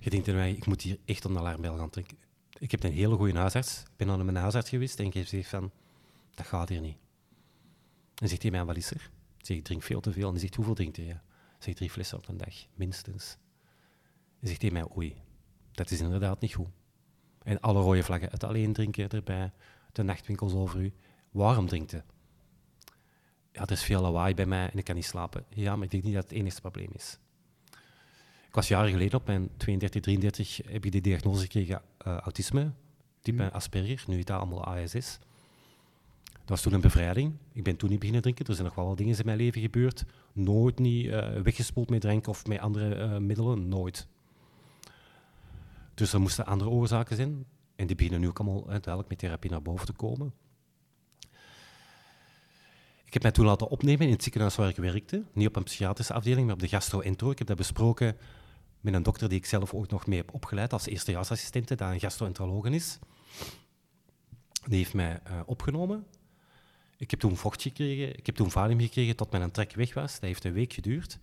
[0.00, 2.16] je denkt er mij, ik moet hier echt een alarmbel gaan trekken.
[2.58, 3.80] Ik heb een hele goede huisarts.
[3.80, 5.70] Ik ben aan mijn huisarts geweest en ik gezegd van,
[6.34, 6.96] dat gaat hier niet.
[8.14, 9.10] En zegt hij mij, wat is er?
[9.38, 10.26] Ik zeg, ik drink veel te veel.
[10.26, 11.06] En hij zegt, hoeveel drinkt hij?
[11.06, 11.20] Ik
[11.58, 13.36] zeg, drie flessen op een dag, minstens.
[14.40, 15.14] En zegt hij mij, oei,
[15.74, 16.68] dat is inderdaad niet goed.
[17.42, 19.52] En alle rode vlaggen, het alleen drinken erbij,
[19.92, 20.92] de nachtwinkels over u.
[21.30, 22.02] Waarom drinkt hij?
[23.54, 25.44] ja, er is veel lawaai bij mij en ik kan niet slapen.
[25.48, 27.18] Ja, maar ik denk niet dat het het enige probleem is.
[28.46, 32.70] Ik was jaren geleden op mijn 32, 33 heb ik de diagnose gekregen uh, autisme,
[33.20, 33.48] type mm.
[33.48, 35.18] Asperger, nu heet dat allemaal ASS.
[36.22, 37.32] Dat was toen een bevrijding.
[37.52, 38.46] Ik ben toen niet beginnen drinken.
[38.46, 40.04] Er zijn nog wel wat dingen in mijn leven gebeurd.
[40.32, 43.68] Nooit niet uh, weggespoeld met drinken of met andere uh, middelen.
[43.68, 44.06] Nooit.
[45.94, 47.46] Dus er moesten andere oorzaken zijn.
[47.76, 50.34] En die beginnen nu ook allemaal uiteindelijk met therapie naar boven te komen.
[53.04, 55.24] Ik heb mij toen laten opnemen in het ziekenhuis waar ik werkte.
[55.32, 57.30] Niet op een psychiatrische afdeling, maar op de gastro-entro.
[57.30, 58.16] Ik heb dat besproken
[58.80, 62.00] met een dokter die ik zelf ook nog mee heb opgeleid als eerstejaarsassistente, dat een
[62.00, 62.98] gastroenteroloog is.
[64.64, 66.06] Die heeft mij uh, opgenomen.
[66.96, 70.12] Ik heb toen vocht gekregen, ik heb toen valium gekregen tot mijn trek weg was.
[70.12, 71.18] Dat heeft een week geduurd.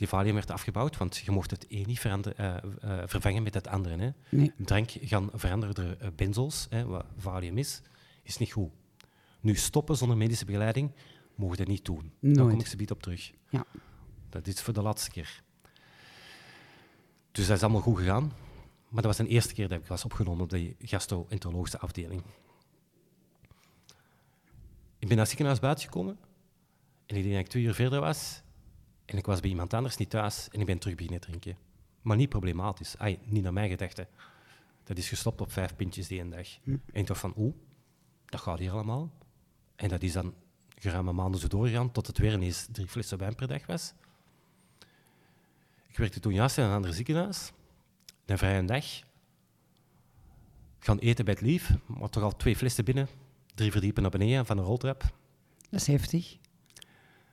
[0.00, 2.56] Die valium werd afgebouwd, want je mocht het een niet uh,
[3.04, 3.96] vervangen met het andere.
[3.96, 4.10] Hè.
[4.28, 4.52] Nee.
[4.56, 7.82] Drank gaan veranderde benzels, hè, wat valium is,
[8.22, 8.70] is niet goed.
[9.40, 10.92] Nu stoppen zonder medische begeleiding,
[11.34, 12.12] mogen dat niet doen.
[12.18, 12.36] Nooit.
[12.36, 13.32] Daar kom ik ze bied op terug.
[13.50, 13.64] Ja.
[14.28, 15.42] Dat is voor de laatste keer.
[17.32, 18.32] Dus dat is allemaal goed gegaan.
[18.88, 22.22] Maar dat was de eerste keer dat ik was opgenomen op de gastroenterologische afdeling.
[24.98, 26.18] Ik ben naar het ziekenhuis buiten gekomen
[27.06, 28.42] en ik denk dat ik twee uur verder was
[29.10, 31.56] en ik was bij iemand anders niet thuis en ik ben terug beginnen drinken.
[32.02, 34.08] Maar niet problematisch, niet naar mijn gedachten.
[34.84, 36.48] Dat is gestopt op vijf pintjes die een dag.
[36.62, 36.70] Hm.
[36.70, 37.54] En ik dacht van, oeh,
[38.26, 39.10] dat gaat hier allemaal.
[39.76, 40.34] En dat is dan
[40.78, 43.92] geruime maanden zo doorgegaan tot het weer ineens drie flessen wijn per dag was.
[45.88, 47.52] Ik werkte toen juist in een ander ziekenhuis.
[48.26, 48.84] Een vrije dag.
[50.78, 53.08] Gaan eten bij het lief, maar toch al twee flessen binnen.
[53.54, 55.00] Drie verdiepen naar beneden van een roltrap.
[55.70, 56.39] Dat is heftig.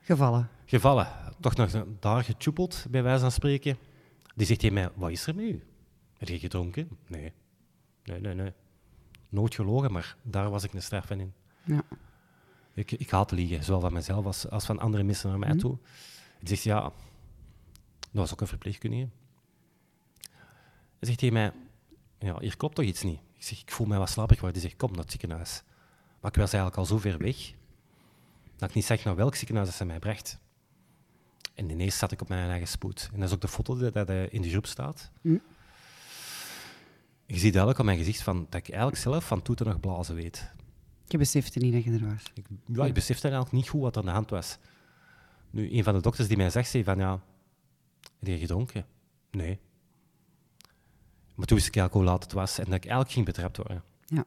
[0.00, 0.48] Gevallen.
[0.64, 1.08] Gevallen.
[1.40, 3.78] Toch nog daar getjoepeld, bij wijze van spreken.
[4.34, 5.62] Die zegt tegen mij, wat is er met u?
[6.18, 6.88] Heb je gedronken?
[7.06, 7.32] Nee.
[8.04, 8.52] Nee, nee, nee.
[9.28, 11.32] Nooit gelogen, maar daar was ik een straf van in.
[11.64, 11.82] Ja.
[12.74, 15.58] Ik, ik haat liegen, zowel van mezelf als, als van andere mensen naar mij mhm.
[15.58, 15.78] toe.
[16.38, 16.92] Die zegt, ja, dat
[18.10, 19.08] was ook een verpleegkundige.
[20.98, 21.52] Hij zegt tegen mij,
[22.18, 23.20] ja, hier klopt toch iets niet?
[23.36, 24.60] Ik zeg, ik voel mij wat slapig worden.
[24.60, 25.62] Die zegt, kom naar het ziekenhuis.
[26.20, 27.52] Maar ik was eigenlijk al zo ver weg,
[28.58, 30.38] dat ik niet zeg naar welk ziekenhuis ze mij bracht.
[31.54, 33.08] En ineens zat ik op mijn eigen spoed.
[33.12, 35.10] En dat is ook de foto dat in de groep staat.
[35.20, 35.38] Hm.
[37.26, 40.14] Je ziet duidelijk op mijn gezicht van, dat ik eigenlijk zelf van toeten nog blazen
[40.14, 40.50] weet.
[41.06, 42.22] Je besefte niet dat je er was?
[42.34, 44.58] Ik, ja, ik besefte eigenlijk niet goed wat aan de hand was.
[45.50, 47.20] Nu, een van de dokters die mij zegt, zei van, ja,
[48.18, 48.86] heb je gedronken?
[49.30, 49.58] Nee.
[51.34, 53.56] Maar toen wist ik eigenlijk hoe laat het was en dat ik eigenlijk ging betrapt
[53.56, 53.82] worden.
[54.06, 54.24] Ja.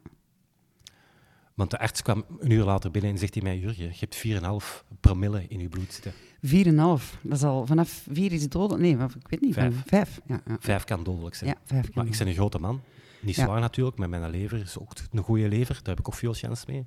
[1.62, 4.64] Want de arts kwam een uur later binnen en zegt hij mij, Jurgen, je hebt
[4.64, 6.14] 4,5 promille in je bloed zitten.
[6.14, 7.22] 4,5?
[7.22, 8.82] Dat is al vanaf 4 is het dodelijk?
[8.82, 9.54] Nee, ik weet niet.
[9.54, 9.84] 5.
[9.86, 10.58] 5, ja, ja.
[10.60, 11.50] 5 kan dodelijk zijn.
[11.50, 12.82] Ja, 5 kan maar ik ben een grote man.
[13.20, 15.76] Niet zwaar natuurlijk, maar mijn lever is ook een goede lever.
[15.76, 16.86] Daar heb ik ook veel chance mee.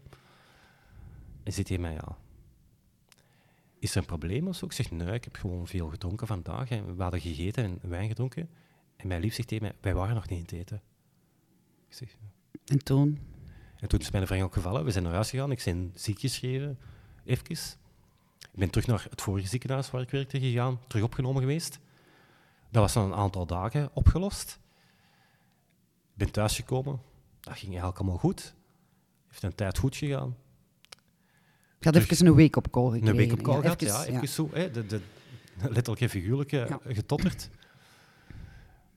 [1.43, 2.17] En zit hij mij, ja,
[3.79, 4.65] is er een probleem of zo?
[4.65, 6.71] Ik zeg, nee, ik heb gewoon veel gedronken vandaag.
[6.71, 8.49] En we hadden gegeten en wijn gedronken.
[8.97, 10.83] En mijn lief zegt tegen mij, wij waren nog niet in het eten.
[11.89, 12.17] Ik zeg,
[12.65, 13.33] en toen?
[13.85, 14.85] En toen is mijn vriend ook gevallen.
[14.85, 15.51] We zijn naar huis gegaan.
[15.51, 16.79] Ik ben ziek geschreven,
[17.25, 17.51] even.
[17.51, 21.79] Ik ben terug naar het vorige ziekenhuis waar ik werkte gegaan, terug opgenomen geweest.
[22.71, 24.59] Dat was dan een aantal dagen opgelost.
[26.13, 27.01] Ik ben thuisgekomen.
[27.41, 28.55] Dat ging eigenlijk allemaal goed.
[29.29, 30.37] Heeft een tijd goed gegaan.
[31.79, 33.09] Ik had even een week op call gekregen.
[33.09, 34.05] Een week op call gehad, ja.
[34.05, 35.01] Even zo, hè, de, de,
[35.61, 36.81] letterlijk en figuurlijk ja.
[36.87, 37.49] getotterd.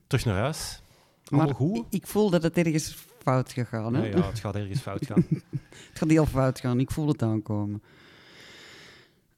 [0.06, 0.80] Terug naar huis.
[1.24, 1.86] Allemaal maar goed.
[1.90, 3.94] Ik voel dat het ergens fout gegaan.
[3.94, 4.06] Hè?
[4.06, 5.26] Ja, ja, het gaat ergens fout gaan.
[5.90, 6.80] het gaat heel fout gaan.
[6.80, 7.82] Ik voel het aankomen.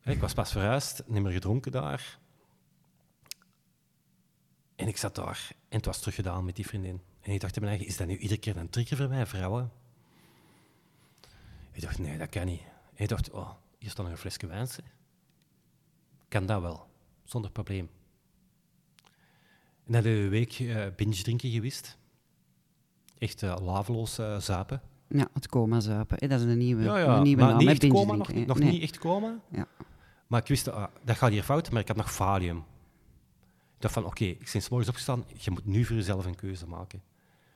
[0.05, 2.19] Ik was pas verhuisd, niet meer gedronken daar.
[4.77, 7.01] En ik zat daar en het was teruggedaan met die vriendin.
[7.21, 9.27] En ik dacht in mijn eigen, is dat nu iedere keer een trigger voor mij,
[9.27, 9.71] vrouwen?
[11.73, 12.63] Ik dacht, nee, dat kan niet.
[12.95, 14.69] Hij dacht, oh, hier staat nog een flesje wijn.
[16.29, 16.87] Kan dat wel,
[17.25, 17.91] zonder probleem.
[19.87, 21.99] En dan een week uh, binge drinken geweest.
[23.21, 24.81] Echt uh, laveloos uh, zuipen.
[25.09, 26.29] Ja, het coma zuipen.
[26.29, 27.17] dat is een nieuwe, ja, ja.
[27.17, 27.59] Een nieuwe maar naam.
[27.59, 29.41] Niet echt coma, nog, nog niet echt coma.
[29.51, 29.67] Ja.
[30.27, 32.57] Maar ik wist, ah, dat gaat hier fout, maar ik had nog valium.
[32.57, 36.67] Ik dacht van, oké, ik ben morgens opgestaan, je moet nu voor jezelf een keuze
[36.67, 37.03] maken.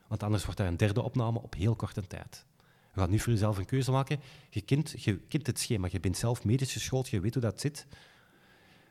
[0.06, 2.46] Want anders wordt dat een derde opname op heel korte tijd.
[2.94, 4.20] Je gaat nu voor jezelf een keuze maken.
[4.50, 7.60] Je kent, je kent het schema, je bent zelf medisch geschoold, je weet hoe dat
[7.60, 7.86] zit.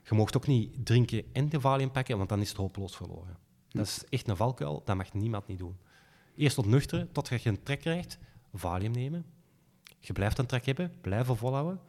[0.04, 3.38] Je mag ook niet drinken en de valium pakken, want dan is het hopeloos verloren.
[3.70, 5.78] Dat is echt een valkuil, dat mag niemand niet doen.
[6.36, 8.17] Eerst ontnuchteren, totdat je een trek krijgt,
[8.54, 9.26] valium nemen.
[10.00, 11.80] Je blijft een trek hebben, blijven volhouden.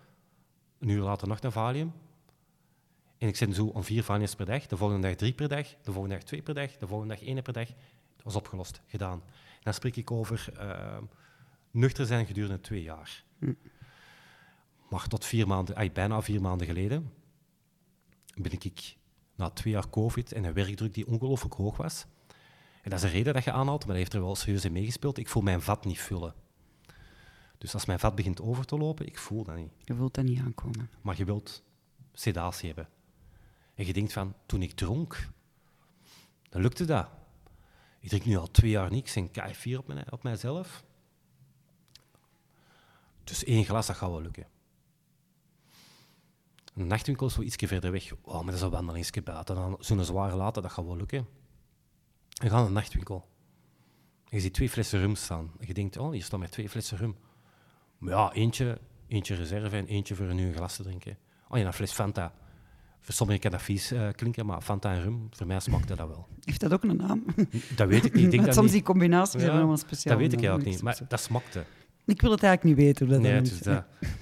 [0.79, 1.93] Een uur later nog een valium.
[3.19, 5.67] En ik zit zo om vier valiums per dag, de volgende dag drie per dag,
[5.83, 7.67] de volgende dag twee per dag, de volgende dag één per dag.
[7.67, 9.23] Dat was opgelost, gedaan.
[9.31, 10.53] En dan spreek ik over...
[10.61, 10.97] Uh,
[11.75, 13.25] nuchter zijn gedurende twee jaar.
[13.39, 13.53] Hm.
[14.91, 17.13] Maar tot vier maanden, bijna vier maanden geleden
[18.35, 18.97] ben ik
[19.35, 22.07] na twee jaar COVID en een werkdruk die ongelooflijk hoog was.
[22.85, 24.73] En dat is een reden dat je aanhaalt, maar dat heeft er wel serieus in
[24.73, 25.19] meegespeeld.
[25.19, 26.35] Ik voel mijn vat niet vullen.
[27.59, 29.73] Dus als mijn vat begint over te lopen, ik voel dat niet.
[29.79, 30.91] Je voelt dat niet aankomen.
[31.03, 31.63] Maar je wilt
[32.13, 32.89] sedatie hebben.
[33.75, 35.29] En je denkt van, toen ik dronk,
[36.49, 37.09] dan lukte dat.
[38.01, 40.85] Ik drink nu al twee jaar niks en kei vier op, mijn, op mijzelf.
[43.25, 44.47] Dus één glas, dat gaat wel lukken.
[46.75, 48.13] Een nachtwinkel is wel iets verder weg.
[48.23, 49.77] Oh, maar dat is een wandelingsje buiten.
[49.81, 51.27] Zo'n zware later, dat gaat wel lukken.
[52.35, 53.29] We gaan naar een nachtwinkel.
[54.25, 55.51] je ziet twee flessen rum staan.
[55.61, 57.17] Je denkt, oh, hier staan maar twee flessen rum.
[57.99, 61.19] Maar ja, eentje, eentje reserve en eentje voor een nieuw glas te drinken.
[61.49, 62.33] Oh ja, een fles Fanta.
[63.01, 66.09] Voor sommigen kan dat vies uh, klinken, maar Fanta en rum, voor mij smakte dat
[66.09, 66.29] wel.
[66.45, 67.25] Heeft dat ook een naam?
[67.77, 68.25] Dat weet ik niet.
[68.25, 68.75] Ik denk dat soms niet.
[68.75, 70.15] die combinaties ja, helemaal speciaal.
[70.15, 71.65] Dat weet ik eigenlijk niet, maar dat smakte.
[72.05, 73.07] Ik wil het eigenlijk niet weten.
[73.07, 73.85] Hoe dat nee, het is dat.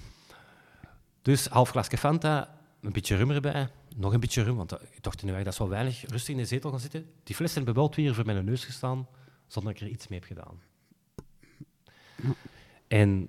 [1.23, 5.23] Dus half glasje Fanta, een beetje rum erbij, nog een beetje rum, want ik dacht
[5.23, 7.11] nu dat is wel weinig rustig in de zetel gaan zitten.
[7.23, 9.09] Die flessen hebben wel twee uur voor mijn neus gestaan,
[9.47, 10.61] zonder dat ik er iets mee heb gedaan.
[12.89, 13.29] En...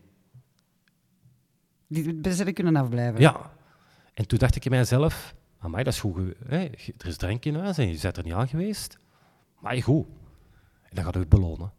[1.88, 3.21] Die best kunnen afblijven.
[3.21, 3.52] Ja.
[4.13, 6.36] En toen dacht ik in mijzelf, amai, dat is goed.
[6.45, 6.58] Hè?
[6.97, 8.97] Er is drank in huis en je bent er niet aan geweest.
[9.60, 10.08] Maar goed.
[10.82, 11.73] En dan gaat het belonen.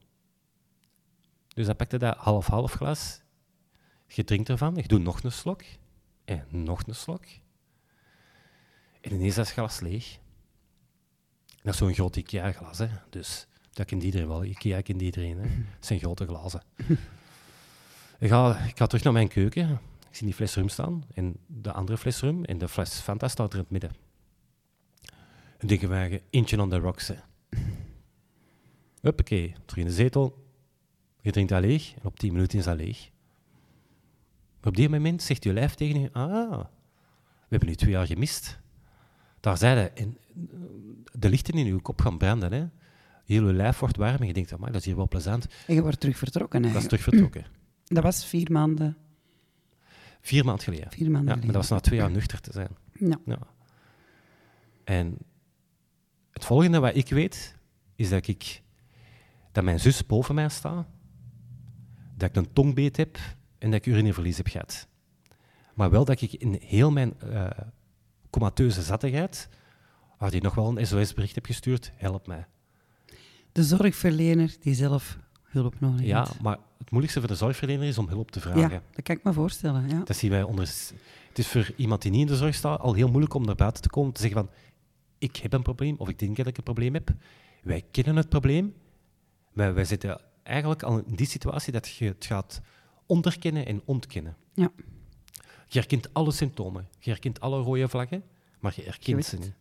[1.48, 3.20] Dus dan pakte dat half-half glas.
[4.06, 5.62] Je drinkt ervan, je doet nog een slok.
[6.24, 7.24] En nog een slok.
[9.04, 10.18] En ineens is dat glas leeg.
[11.62, 12.88] Dat is zo'n groot IKEA-glas, hè.
[13.10, 14.44] Dus dat kent iedereen wel.
[14.44, 15.42] IKEA kent iedereen, hè.
[15.78, 16.62] Dat zijn grote glazen.
[18.18, 19.70] ik, ga, ik ga terug naar mijn keuken.
[20.10, 21.04] Ik zie die fles rum staan.
[21.14, 23.90] En de andere fles rum en de fles Fanta staat er in het midden.
[25.58, 27.16] En denken wij, eentje on the rocks, hè.
[29.00, 30.44] Huppakee, terug in de zetel.
[31.20, 31.94] Je drinkt dat leeg.
[31.94, 33.10] En op 10 minuten is dat leeg.
[34.60, 38.06] Maar op die moment zegt je lijf tegen je, ah, we hebben nu twee jaar
[38.06, 38.62] gemist.
[39.44, 40.16] Daar zijn en
[41.12, 42.52] de lichten in je kop gaan branden.
[42.52, 42.66] Hè.
[43.24, 45.46] Heel je lijf wordt warm en je denkt, dat is hier wel plezant.
[45.66, 46.90] En je wordt terug vertrokken eigenlijk.
[46.90, 47.52] Dat is terug vertrokken.
[47.84, 48.96] Dat was vier maanden.
[50.20, 50.90] Vier maanden geleden.
[50.90, 51.52] Vier maanden ja, geleden.
[51.52, 52.68] Maar dat was na twee jaar nuchter te zijn.
[52.92, 53.18] Ja.
[53.24, 53.38] ja.
[54.84, 55.18] En
[56.30, 57.56] het volgende wat ik weet,
[57.96, 58.62] is dat ik
[59.52, 60.86] dat mijn zus boven mij staat,
[62.16, 63.18] dat ik een tongbeet heb
[63.58, 64.88] en dat ik urineverlies heb gehad.
[65.74, 67.46] Maar wel dat ik in heel mijn uh,
[68.34, 69.48] comateuze zattigheid,
[70.18, 72.46] waar die nog wel een SOS-bericht heb gestuurd, help mij.
[73.52, 76.10] De zorgverlener die zelf hulp nodig heeft.
[76.10, 78.60] Ja, maar het moeilijkste voor de zorgverlener is om hulp te vragen.
[78.60, 79.88] Ja, dat kan ik me voorstellen.
[79.88, 80.02] Ja.
[80.04, 80.68] Dat zien wij onder...
[81.28, 83.54] Het is voor iemand die niet in de zorg staat al heel moeilijk om naar
[83.54, 84.50] buiten te komen, te zeggen van
[85.18, 87.10] ik heb een probleem, of ik denk dat ik een probleem heb.
[87.62, 88.74] Wij kennen het probleem,
[89.52, 92.60] maar wij zitten eigenlijk al in die situatie dat je het gaat
[93.06, 94.36] onderkennen en ontkennen.
[94.54, 94.70] Ja.
[95.68, 98.22] Je herkent alle symptomen, je herkent alle rode vlaggen,
[98.60, 99.54] maar je herkent ze niet.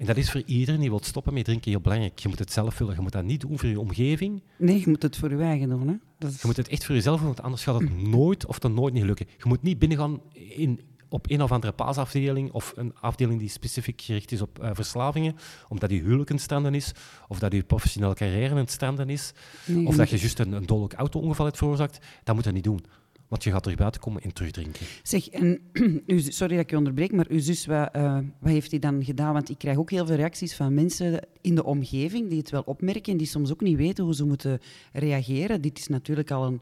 [0.00, 2.18] En dat is voor iedereen die wil stoppen met drinken heel belangrijk.
[2.18, 2.94] Je moet het zelf vullen.
[2.94, 4.42] Je moet dat niet doen voor je omgeving.
[4.56, 5.88] Nee, je moet het voor je eigen doen.
[5.88, 5.94] Hè?
[6.18, 6.40] Dat is...
[6.40, 8.94] Je moet het echt voor jezelf doen, want anders gaat het nooit of dan nooit
[8.94, 9.26] niet lukken.
[9.36, 14.00] Je moet niet binnengaan in, op een of andere paasafdeling of een afdeling die specifiek
[14.00, 15.36] gericht is op uh, verslavingen,
[15.68, 16.92] omdat je huwelijk een stranden is,
[17.28, 19.32] of dat je professionele carrière een stranden is,
[19.66, 21.98] nee, of dat je juist een, een dodelijk auto-ongeval hebt veroorzaakt.
[22.24, 22.84] Dat moet je niet doen.
[23.30, 24.86] Want je gaat terug buiten komen en terugdrinken.
[25.02, 25.60] Zeg, en,
[26.28, 29.32] sorry dat ik je onderbreek, maar uw zus, wat, uh, wat heeft hij dan gedaan?
[29.32, 32.62] Want ik krijg ook heel veel reacties van mensen in de omgeving die het wel
[32.62, 34.60] opmerken en die soms ook niet weten hoe ze moeten
[34.92, 35.60] reageren.
[35.60, 36.60] Dit is natuurlijk al een,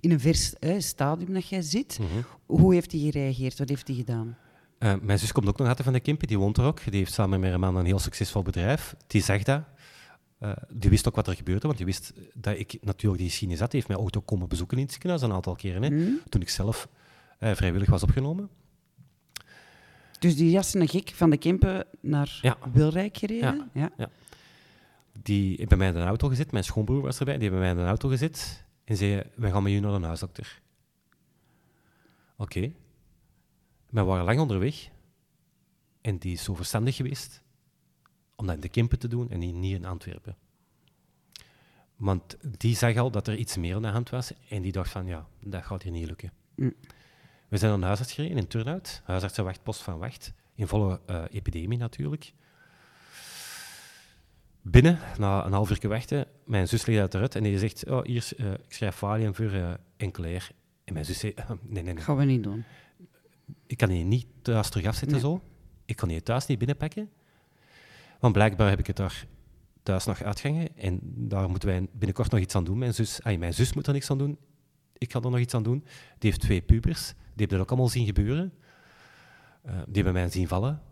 [0.00, 1.98] in een vers stadium dat jij zit.
[2.00, 2.24] Mm -hmm.
[2.46, 3.58] Hoe heeft hij gereageerd?
[3.58, 4.36] Wat heeft hij gedaan?
[4.78, 6.84] Uh, mijn zus komt ook nog uit van de Kimpen, die woont er ook.
[6.84, 8.94] Die heeft samen met haar man een heel succesvol bedrijf.
[9.06, 9.62] Die zegt dat.
[10.44, 13.60] Uh, die wist ook wat er gebeurde, want die wist dat ik natuurlijk die geschiedenis
[13.60, 13.70] had.
[13.70, 16.20] Die heeft mij ook komen bezoeken in het ziekenhuis een aantal keren, hè, mm.
[16.28, 16.88] toen ik zelf
[17.40, 18.48] uh, vrijwillig was opgenomen.
[20.18, 22.58] Dus die jas een gek van de Kempen naar ja.
[22.72, 23.70] Wilrijk gereden?
[23.72, 23.80] Ja.
[23.80, 23.90] ja.
[23.96, 24.10] ja.
[25.22, 27.62] Die heeft bij mij in de auto gezet, mijn schoonbroer was erbij, die heeft bij
[27.62, 30.60] mij in de auto gezet en zei, we gaan met je naar een huisdokter.
[32.36, 32.58] Oké.
[32.58, 32.74] Okay.
[33.90, 34.88] We waren lang onderweg
[36.00, 37.43] en die is zo verstandig geweest
[38.36, 40.36] om dat in de Kempen te doen en niet in Antwerpen.
[41.96, 44.90] Want die zag al dat er iets meer aan de hand was en die dacht
[44.90, 46.32] van, ja, dat gaat hier niet lukken.
[46.54, 46.74] Mm.
[47.48, 51.78] We zijn naar een huisarts gereden in Turnhout, huisartsenwachtpost van Wacht, in volle uh, epidemie
[51.78, 52.32] natuurlijk.
[54.62, 58.04] Binnen, na een half uur wachten, mijn zus ligt uit eruit en die zegt, oh,
[58.04, 60.50] hier, uh, ik schrijf Valium voor uh, enkeleer.
[60.84, 62.02] En mijn zus zei, nee, nee, nee.
[62.02, 62.64] Gaan we niet doen.
[63.66, 65.26] Ik kan die niet thuis terug afzetten nee.
[65.26, 65.40] zo.
[65.84, 67.10] Ik kan die thuis niet binnenpakken.
[68.20, 69.26] Want blijkbaar heb ik het daar
[69.82, 72.78] thuis nog uitgangen en daar moeten wij binnenkort nog iets aan doen.
[72.78, 74.38] Mijn zus, ay, mijn zus moet er niks aan doen.
[74.98, 75.84] ik ga er nog iets aan doen.
[76.18, 78.52] Die heeft twee pubers, die hebben dat ook allemaal zien gebeuren.
[79.66, 80.82] Uh, die hebben mij zien vallen,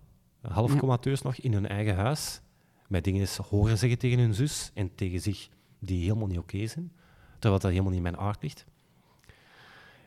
[0.40, 2.40] half comateus nog, in hun eigen huis.
[2.88, 6.92] Met dingen horen zeggen tegen hun zus en tegen zich die helemaal niet oké zijn.
[7.32, 8.64] Terwijl dat helemaal niet in mijn aard ligt.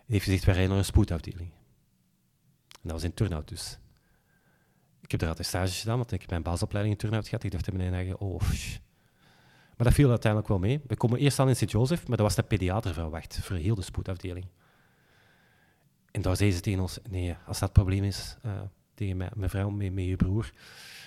[0.06, 1.49] Die heeft gezegd, wij rijden naar een spoedafdeling.
[2.69, 3.80] En dat was in turnout dus.
[5.06, 7.44] Ik heb er altijd stages gedaan, want ik heb mijn basisopleiding in gehad.
[7.44, 8.41] Ik dacht in mijn eigen, oh,
[9.78, 10.82] Maar dat viel uiteindelijk wel mee.
[10.88, 13.82] We komen eerst aan in Sint-Joseph, maar dat was de pediater verwacht voor heel de
[13.82, 14.46] spoedafdeling.
[16.12, 18.62] En daar zei ze tegen ons, nee, als dat probleem is, uh,
[18.94, 20.52] tegen mijn, vrouw, met, je broer,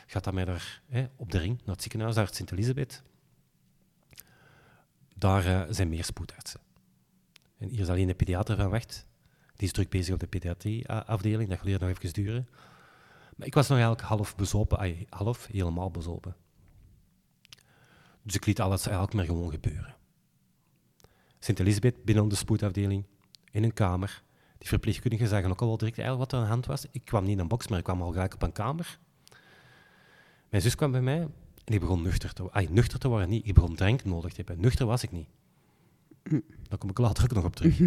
[0.07, 3.03] gaat dat mij daar hè, op de ring, naar het ziekenhuis, daar Sint-Elisabeth.
[5.15, 6.61] Daar uh, zijn meer spoedartsen.
[7.59, 9.07] En hier is alleen de pediater van wacht.
[9.57, 12.49] Die is druk bezig op de pediatrieafdeling, dat gaat nog even duren.
[13.39, 16.37] Maar ik was nog eigenlijk half bezopen, half helemaal bezopen.
[18.23, 19.97] Dus ik liet alles eigenlijk maar gewoon gebeuren.
[21.39, 23.05] Sint-Elisabeth binnen de spoedafdeling,
[23.51, 24.23] in een kamer.
[24.59, 26.87] Die verpleegkundigen zagen ook al wel direct eigenlijk wat er aan de hand was.
[26.91, 28.99] Ik kwam niet in een box, maar ik kwam al gelijk op een kamer.
[30.49, 31.33] Mijn zus kwam bij mij en
[31.65, 32.75] die begon nuchter te worden.
[32.75, 33.47] nuchter te worden niet.
[33.47, 34.61] Ik begon drank nodig te hebben.
[34.61, 35.29] Nuchter was ik niet.
[36.69, 37.81] Daar kom ik later ook nog op terug.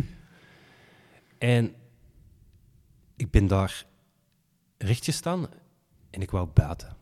[1.38, 1.76] en
[3.16, 3.86] ik ben daar
[4.82, 5.50] rechtjes staan
[6.10, 6.98] en ik wou buiten.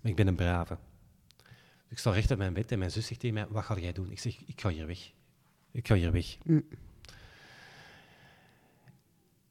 [0.00, 0.78] Maar ik ben een brave.
[1.88, 3.92] ik sta recht op mijn bed en mijn zus zegt tegen mij, wat ga jij
[3.92, 4.10] doen?
[4.10, 5.12] Ik zeg, ik ga hier weg.
[5.70, 6.38] Ik ga hier weg.
[6.44, 6.68] Mm.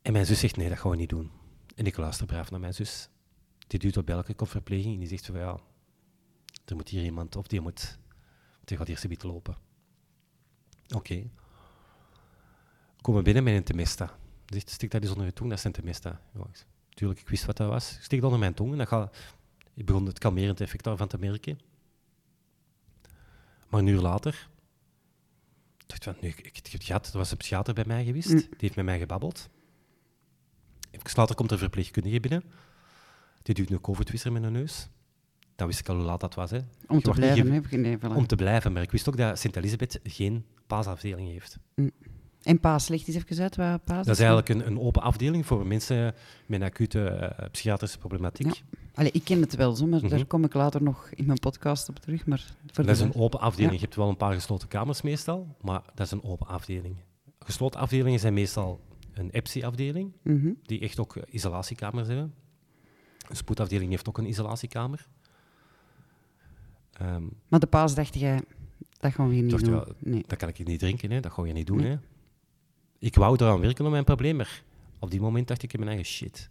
[0.01, 1.31] En mijn zus zegt, nee, dat gaan we niet doen.
[1.75, 3.09] En ik luister braaf naar mijn zus.
[3.67, 5.59] Die duwt op elke kopverpleging en die zegt van, ja,
[6.65, 7.97] er moet hier iemand, of die moet,
[8.63, 9.57] die gaat hier zoiets lopen.
[10.83, 10.95] Oké.
[10.95, 11.31] Okay.
[13.01, 14.17] Komen binnen met een temesta.
[14.45, 16.21] Zegt, stik dat eens onder je tong, dat is een temesta.
[16.33, 16.45] Ja,
[16.89, 17.95] tuurlijk, ik wist wat dat was.
[17.95, 19.17] Ik stik dat onder mijn tong en dat gaat,
[19.73, 21.59] ik begon het kalmerend effect daarvan te merken.
[23.69, 24.49] Maar een uur later
[25.85, 28.39] dacht van, nu, ik, ik, gehad, er was een psychiater bij mij geweest, mm.
[28.39, 29.49] die heeft met mij gebabbeld.
[30.91, 32.43] Even later komt een verpleegkundige binnen.
[33.41, 34.89] Die duwt een covid met een neus.
[35.55, 36.51] Dan wist ik al hoe laat dat was.
[36.51, 36.59] Hè.
[36.87, 38.07] Om te blijven, hè?
[38.07, 41.57] Om te blijven, maar ik wist ook dat Sint-Elisabeth geen paasafdeling heeft.
[41.75, 41.91] Mm.
[42.45, 45.45] En paas, ligt eens even uit waar paas Dat is eigenlijk een, een open afdeling
[45.45, 48.45] voor mensen met acute uh, psychiatrische problematiek.
[48.45, 48.77] Ja.
[48.93, 50.27] Allee, ik ken het wel, zo, maar daar mhm.
[50.27, 52.25] kom ik later nog in mijn podcast op terug.
[52.25, 53.73] Maar dat is een open afdeling.
[53.73, 56.95] Je hebt wel een paar gesloten kamers meestal, maar dat is een open afdeling.
[57.39, 58.79] Gesloten afdelingen zijn meestal
[59.13, 60.51] een EPSI-afdeling, mhm.
[60.61, 62.33] die echt ook isolatiekamers hebben.
[63.29, 65.07] Een spoedafdeling heeft ook een isolatiekamer.
[67.01, 68.41] Um, maar de paas dacht jij,
[68.99, 69.83] dat gaan we hier niet doen.
[69.99, 70.23] nee.
[70.27, 71.19] Dat kan ik niet drinken, hè.
[71.19, 71.81] dat ga je niet doen.
[71.81, 71.97] Hè.
[73.05, 74.63] Ik wou eraan werken op mijn probleem, maar
[74.99, 76.49] op die moment dacht ik in mijn eigen shit.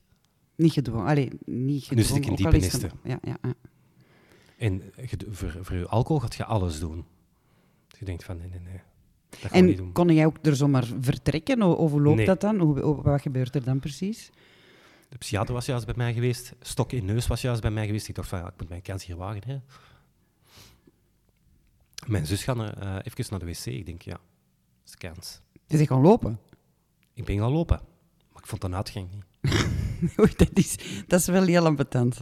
[0.54, 1.06] Niet gedwongen.
[1.06, 1.96] Allee, niet gedwongen.
[1.96, 2.90] Nu zit ik in diepe nesten.
[3.04, 3.54] Ja, ja, ja.
[4.56, 4.82] En
[5.30, 7.04] voor, voor je alcohol gaat je alles doen.
[7.88, 8.80] Dus je denkt van, nee, nee, nee.
[9.42, 9.92] Dat en niet doen.
[9.92, 11.62] kon jij ook er zomaar vertrekken?
[11.62, 12.58] Of hoe loopt dat dan?
[12.58, 14.30] Hoe, wat gebeurt er dan precies?
[15.08, 16.54] De psychiater was juist bij mij geweest.
[16.60, 18.08] Stok in neus was juist bij mij geweest.
[18.08, 19.42] Ik dacht van, ja, ik moet mijn kans hier wagen.
[19.46, 19.60] Hè.
[22.06, 23.66] Mijn zus gaat uh, even naar de wc.
[23.66, 24.20] Ik denk, ja, dat
[24.84, 25.40] is kans.
[25.66, 26.38] Je bent gaan lopen?
[27.14, 27.81] Ik ben gaan lopen,
[28.33, 29.24] maar ik vond een uitgang niet.
[30.38, 32.20] dat, is, dat is wel heel ambetant.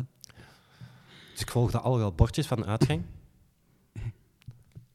[1.33, 3.03] Dus ik volgde al wel bordjes van de uitgang.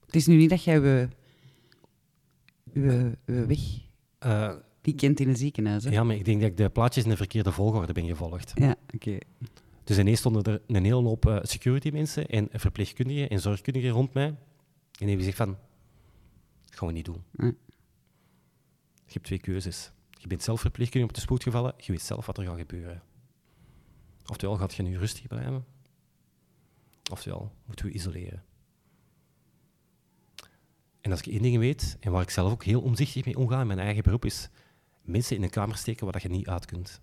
[0.06, 1.10] Het is nu niet dat jij we,
[2.64, 3.60] we, we weg
[4.26, 5.84] uh, die kent in een ziekenhuis.
[5.84, 5.90] Hè?
[5.90, 8.52] Ja, maar ik denk dat ik de plaatjes in de verkeerde volgorde ben gevolgd.
[8.56, 9.18] Ja, oké.
[9.84, 14.14] Dus ineens stonden er een hele hoop uh, security mensen en verpleegkundigen en zorgkundigen rond
[14.14, 14.36] mij.
[15.00, 15.58] En die gezegd van,
[16.66, 17.24] dat gaan we niet doen.
[19.08, 19.92] Je hebt twee keuzes.
[20.10, 23.04] Je bent zelf verpleegkundige op de spoed gevallen, je weet zelf wat er gaat gebeuren.
[24.26, 25.66] Oftewel gaat je nu rustig blijven,
[27.12, 28.44] oftewel moeten we isoleren.
[31.02, 33.62] En als ik één ding weet, en waar ik zelf ook heel omzichtig mee omga
[33.62, 34.50] in mijn eigen beroep, is
[35.02, 37.02] mensen in een kamer steken waar je niet uit kunt.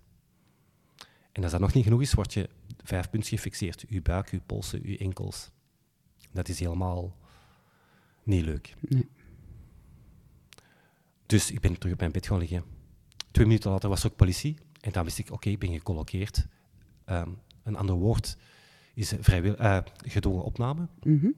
[1.31, 2.49] En als dat nog niet genoeg is, word je
[2.83, 3.85] vijf punten gefixeerd.
[3.89, 5.51] Uw buik, uw polsen, uw enkels.
[6.31, 7.17] Dat is helemaal
[8.23, 8.75] niet leuk.
[8.79, 9.09] Nee.
[11.25, 12.63] Dus ik ben terug op mijn bed gaan liggen.
[13.31, 14.57] Twee minuten later was er ook politie.
[14.81, 16.47] En dan wist ik, oké, ik ben gecolloqueerd.
[17.05, 17.29] Ehm,
[17.63, 18.37] een ander woord
[18.93, 20.87] is vrijwillig, uh, gedwongen opname.
[21.03, 21.29] Mhm.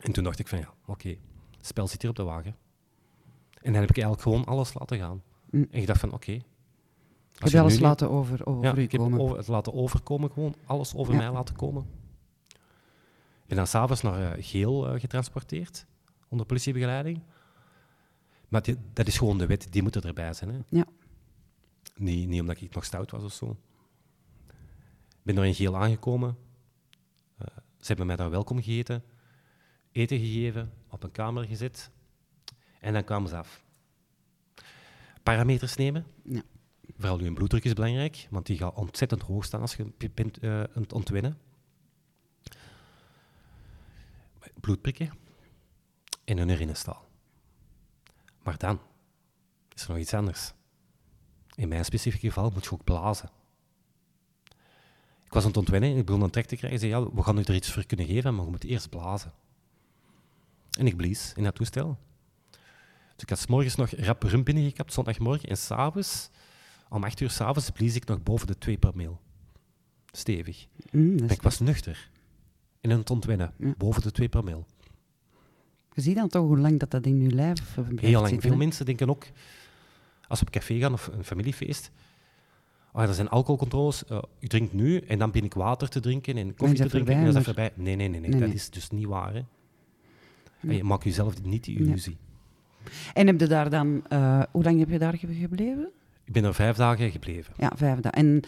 [0.00, 1.08] En toen dacht ik van, ja, oké,
[1.56, 2.56] het spel zit hier op de wagen.
[3.62, 5.22] En dan heb ik eigenlijk gewoon alles laten gaan.
[5.50, 5.66] Mm.
[5.70, 6.32] En ik dacht van, oké.
[7.38, 10.94] heb je alles laten over, over ja, ik heb over, het laten overkomen, gewoon alles
[10.94, 11.82] over mij laten komen.
[13.42, 15.86] Ik ben dan s'avonds naar uh, Geel uh, getransporteerd,
[16.28, 17.22] onder politiebegeleiding.
[18.50, 20.50] Maar dat is gewoon de wet, die moet erbij zijn.
[20.50, 20.58] Hè?
[20.68, 20.86] Ja.
[21.96, 23.56] Niet, niet omdat ik nog stout was of zo.
[25.08, 26.36] Ik ben er in Geel aangekomen.
[27.40, 29.04] Uh, ze hebben mij daar welkom gegeten,
[29.92, 31.90] eten gegeven, op een kamer gezet.
[32.80, 33.64] En dan kwamen ze af.
[35.22, 36.06] parameters nemen.
[36.24, 36.42] Ja.
[36.96, 40.60] Vooral je bloeddruk is belangrijk, want die gaat ontzettend hoog staan als je bent uh,
[40.60, 41.38] aan het ontwinnen.
[44.60, 45.10] Bloed prikken
[46.24, 47.09] en een urinestaal.
[48.50, 48.80] Maar dan
[49.74, 50.52] is er nog iets anders.
[51.54, 53.30] In mijn specifieke geval moet je ook blazen.
[55.24, 56.82] Ik was aan het ontwennen en ik begon een trek te krijgen.
[56.82, 58.88] Ik zei, ja, we gaan u er iets voor kunnen geven, maar we moeten eerst
[58.88, 59.32] blazen.
[60.78, 61.98] En ik blies in dat toestel.
[63.14, 65.48] Dus ik had s morgens nog rap rum binnengekapt, zondagmorgen.
[65.48, 66.30] En s'avonds,
[66.88, 69.20] om acht uur s'avonds, blies ik nog boven de 2 per mil.
[70.10, 70.66] Stevig.
[70.90, 72.10] Mm, ik was nuchter.
[72.80, 74.66] En aan het ontwennen, boven de 2 per mil.
[75.94, 78.40] Je ziet dan toch hoe lang dat, dat in je lijf Heel lang.
[78.40, 79.24] Veel mensen denken ook,
[80.28, 81.90] als we op café gaan of een familiefeest,
[82.92, 86.36] oh, er zijn alcoholcontroles, uh, u drinkt nu en dan ben ik water te drinken
[86.36, 87.72] en koffie te drinken en dan is dat voorbij.
[87.74, 89.34] Nee, nee, nee, nee, dat is dus niet waar.
[89.34, 89.42] Hè.
[90.60, 90.76] Nee.
[90.76, 92.16] Je maakt jezelf niet die illusie.
[93.14, 95.90] En heb je daar dan, uh, hoe lang heb je daar gebleven?
[96.30, 97.54] Ik ben er vijf dagen gebleven.
[97.56, 98.12] Ja, vijf dagen.
[98.12, 98.42] En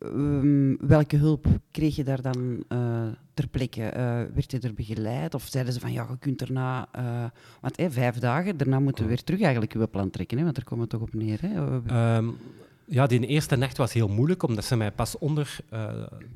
[0.00, 3.80] um, welke hulp kreeg je daar dan uh, ter plekke?
[3.80, 5.34] Uh, werd je er begeleid?
[5.34, 6.88] Of zeiden ze van, ja, je kunt erna...
[6.96, 7.24] Uh,
[7.60, 10.56] want hey, vijf dagen, daarna moeten we weer terug eigenlijk uw plan trekken, hè, want
[10.56, 11.38] daar komen we toch op neer.
[11.40, 12.16] Hè?
[12.16, 12.36] Um,
[12.84, 15.56] ja, die eerste nacht was heel moeilijk, omdat ze mij pas onder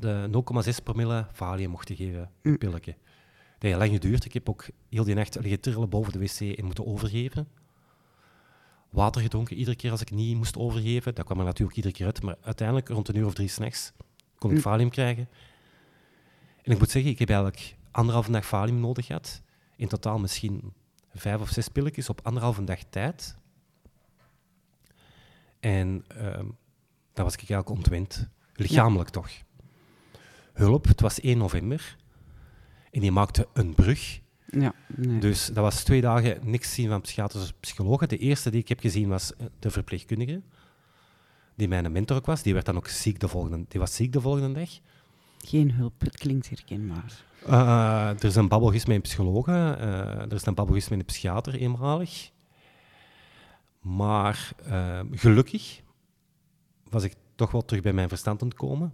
[0.00, 2.58] de 0,6 promille valium mochten geven, een mm.
[2.58, 2.94] pilletje.
[3.58, 4.24] Dat heeft lang geduurd.
[4.24, 7.48] Ik heb ook heel die nacht liggen trillen boven de wc en moeten overgeven
[8.96, 11.14] water gedronken iedere keer als ik niet moest overgeven.
[11.14, 13.92] Dat kwam er natuurlijk iedere keer uit, maar uiteindelijk rond een uur of drie s'nachts
[14.38, 14.62] kon ik hm.
[14.62, 15.28] valium krijgen.
[16.62, 19.42] En ik moet zeggen, ik heb eigenlijk anderhalve dag valium nodig gehad.
[19.76, 20.72] In totaal misschien
[21.14, 23.36] vijf of zes pilletjes op anderhalve dag tijd.
[25.60, 26.32] En uh,
[27.12, 28.28] dan was ik eigenlijk ontwend.
[28.54, 29.30] Lichamelijk toch.
[30.52, 31.96] Hulp, het was 1 november.
[32.90, 35.18] En die maakte een brug ja, nee.
[35.18, 38.08] Dus dat was twee dagen niks zien van psychiatrische psychologen.
[38.08, 40.42] De eerste die ik heb gezien was eh, de verpleegkundige,
[41.54, 42.42] die mijn mentor ook was.
[42.42, 44.68] Die werd dan ook ziek de volgende, die was ziek de volgende dag.
[45.38, 47.24] Geen hulp, het klinkt herkenbaar.
[47.48, 49.80] Uh, er is een babbelgisme met een psycholoog, uh,
[50.20, 52.30] er is een babbelgisme met een psychiater, eenmalig.
[53.80, 55.80] Maar uh, gelukkig
[56.88, 58.92] was ik toch wel terug bij mijn verstand aan het komen.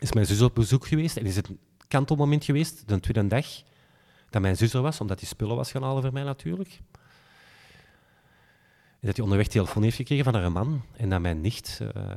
[0.00, 1.50] Is mijn zus op bezoek geweest en is het
[1.88, 3.46] kantelmoment geweest, de tweede dag
[4.32, 6.80] dat mijn zus er was, omdat hij spullen was gaan halen voor mij natuurlijk.
[9.00, 12.16] En dat hij onderweg telefoon heeft gekregen van haar man en dat mijn nicht, uh,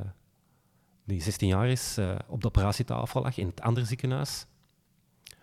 [1.04, 4.46] die 16 jaar is, uh, op de operatietafel lag in het andere ziekenhuis,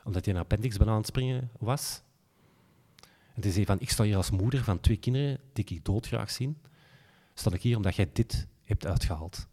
[0.03, 2.01] omdat hij een appendix bijna aan het springen was.
[3.33, 6.31] En die zei van, ik sta hier als moeder van twee kinderen die ik doodgraag
[6.31, 6.55] zie.
[7.33, 9.47] Sta ik hier omdat jij dit hebt uitgehaald.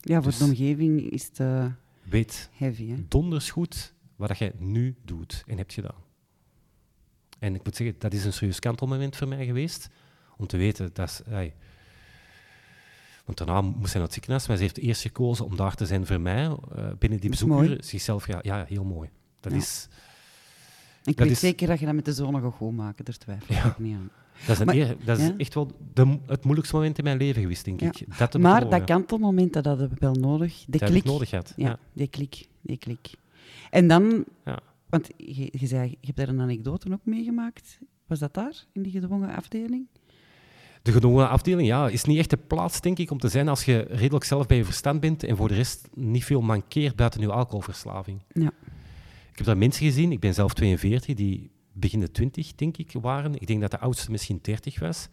[0.00, 1.66] Ja, voor dus, de omgeving is het uh,
[2.02, 2.88] weet, heavy.
[2.88, 3.08] Hè?
[3.08, 3.94] Donders goed
[4.28, 6.00] wat jij nu doet en hebt gedaan.
[7.38, 9.88] En ik moet zeggen, dat is een serieus kantelmoment voor mij geweest,
[10.36, 11.22] om te weten dat...
[11.28, 11.54] Hey,
[13.24, 15.86] want daarna moest hij naar het ziekenhuis, maar ze heeft eerst gekozen om daar te
[15.86, 16.56] zijn voor mij, uh,
[16.98, 18.26] binnen die bezoeker, zichzelf...
[18.26, 19.08] Ja, ja, heel mooi.
[19.40, 19.88] Dat is...
[21.04, 23.94] Ik weet zeker dat je dat met de zon goed maken, daar twijfel ik niet
[23.94, 24.10] aan.
[24.46, 27.80] Dat is, dat is echt wel de, het moeilijkste moment in mijn leven geweest, denk
[27.80, 28.18] ik.
[28.18, 30.64] Dat maar dat kantelmoment, dat hadden we wel nodig.
[30.66, 31.04] De dat klik.
[31.04, 31.52] nodig had.
[31.56, 32.48] Ja, die klik.
[32.60, 33.10] Die klik.
[33.72, 34.58] En dan, ja.
[34.88, 37.78] want je, je, zei, je hebt daar een anekdote ook meegemaakt.
[38.06, 39.86] Was dat daar, in die gedwongen afdeling?
[40.82, 43.64] De gedwongen afdeling, ja, is niet echt de plaats, denk ik, om te zijn als
[43.64, 47.20] je redelijk zelf bij je verstand bent en voor de rest niet veel mankeert buiten
[47.20, 48.22] je alcoholverslaving.
[48.28, 48.52] Ja.
[49.30, 52.92] Ik heb daar mensen gezien, ik ben zelf 42, die begin de 20, denk ik,
[53.00, 53.34] waren.
[53.34, 55.08] Ik denk dat de oudste misschien 30 was,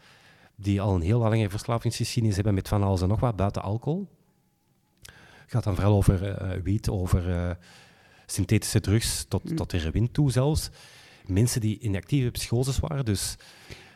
[0.56, 4.10] die al een heel lange verslavingsgeschiedenis hebben met van alles en nog wat buiten alcohol.
[5.42, 7.52] Het gaat dan vooral over uh, wiet, over uh,
[8.32, 9.56] synthetische drugs tot, mm.
[9.56, 10.70] tot heroïne toe zelfs.
[11.26, 13.36] Mensen die in actieve psychoses waren, dus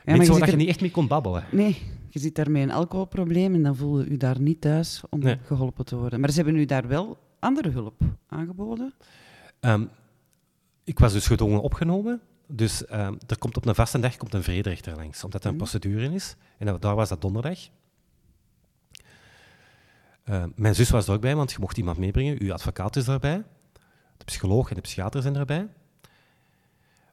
[0.06, 1.44] ja, mensen waar je niet echt mee kon babbelen.
[1.52, 5.02] Nee, je zit daar met een alcoholprobleem en dan voel je je daar niet thuis
[5.10, 6.20] om geholpen te worden.
[6.20, 8.94] Maar ze hebben u daar wel andere hulp aangeboden?
[9.60, 9.90] Um,
[10.84, 12.22] ik was dus gedwongen opgenomen.
[12.48, 15.54] Dus um, er komt op een vaste dag komt een vrederechter langs, omdat er een
[15.54, 15.60] mm.
[15.60, 16.36] procedure is.
[16.58, 17.60] En daar was dat donderdag.
[20.30, 22.42] Uh, mijn zus was er ook bij, want je mocht iemand meebrengen.
[22.42, 23.44] Uw advocaat is daarbij.
[24.18, 25.68] De psycholoog en de psychiater zijn erbij.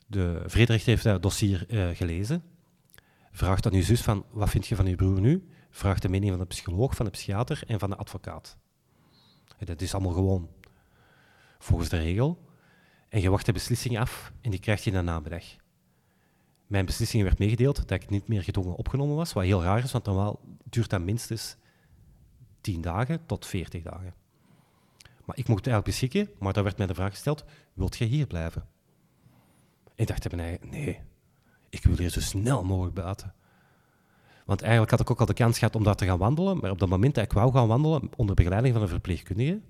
[0.07, 2.43] De vrederechter heeft dat dossier uh, gelezen.
[3.33, 5.49] Vraagt aan uw zus van, wat vind je van uw broer nu?
[5.71, 8.57] Vraagt de mening van de psycholoog, van de psychiater en van de advocaat.
[9.59, 10.49] En dat is allemaal gewoon
[11.59, 12.49] volgens de regel.
[13.09, 15.45] En je wacht de beslissing af en die krijg je in de namiddag.
[16.67, 19.93] Mijn beslissing werd meegedeeld dat ik niet meer gedwongen opgenomen was, wat heel raar is,
[19.93, 21.57] want normaal duurt dat minstens
[22.61, 24.15] 10 dagen tot 40 dagen.
[25.31, 28.27] Maar ik mocht eigenlijk beschikken, maar daar werd mij de vraag gesteld, wilt jij hier
[28.27, 28.67] blijven?
[29.85, 31.01] En ik dacht bij mij, nee,
[31.69, 33.35] ik wil hier zo snel mogelijk buiten.
[34.45, 36.71] Want eigenlijk had ik ook al de kans gehad om daar te gaan wandelen, maar
[36.71, 39.61] op het moment dat ik wou gaan wandelen, onder begeleiding van een verpleegkundige,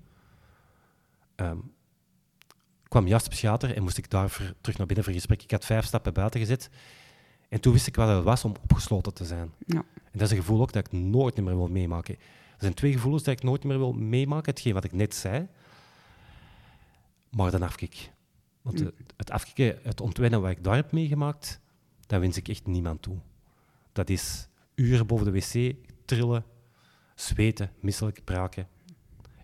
[1.35, 1.73] um,
[2.87, 5.43] kwam juist de psychiater en moest ik daar terug naar binnen voor gesprek.
[5.43, 6.69] Ik had vijf stappen buiten gezet.
[7.49, 9.53] En toen wist ik wat het was om opgesloten te zijn.
[9.65, 9.83] Ja.
[9.95, 12.17] En dat is een gevoel ook dat ik nooit meer wil meemaken.
[12.61, 14.51] Er zijn twee gevoelens dat ik nooit meer wil meemaken.
[14.51, 15.47] Hetgeen wat ik net zei,
[17.29, 18.11] maar dan afkik.
[18.61, 18.89] Want hm.
[19.17, 21.59] het afkikken, het ontwennen wat ik daar heb meegemaakt,
[22.07, 23.17] dat wens ik echt niemand toe.
[23.91, 26.43] Dat is uren boven de wc trillen,
[27.15, 28.67] zweten, misselijk braken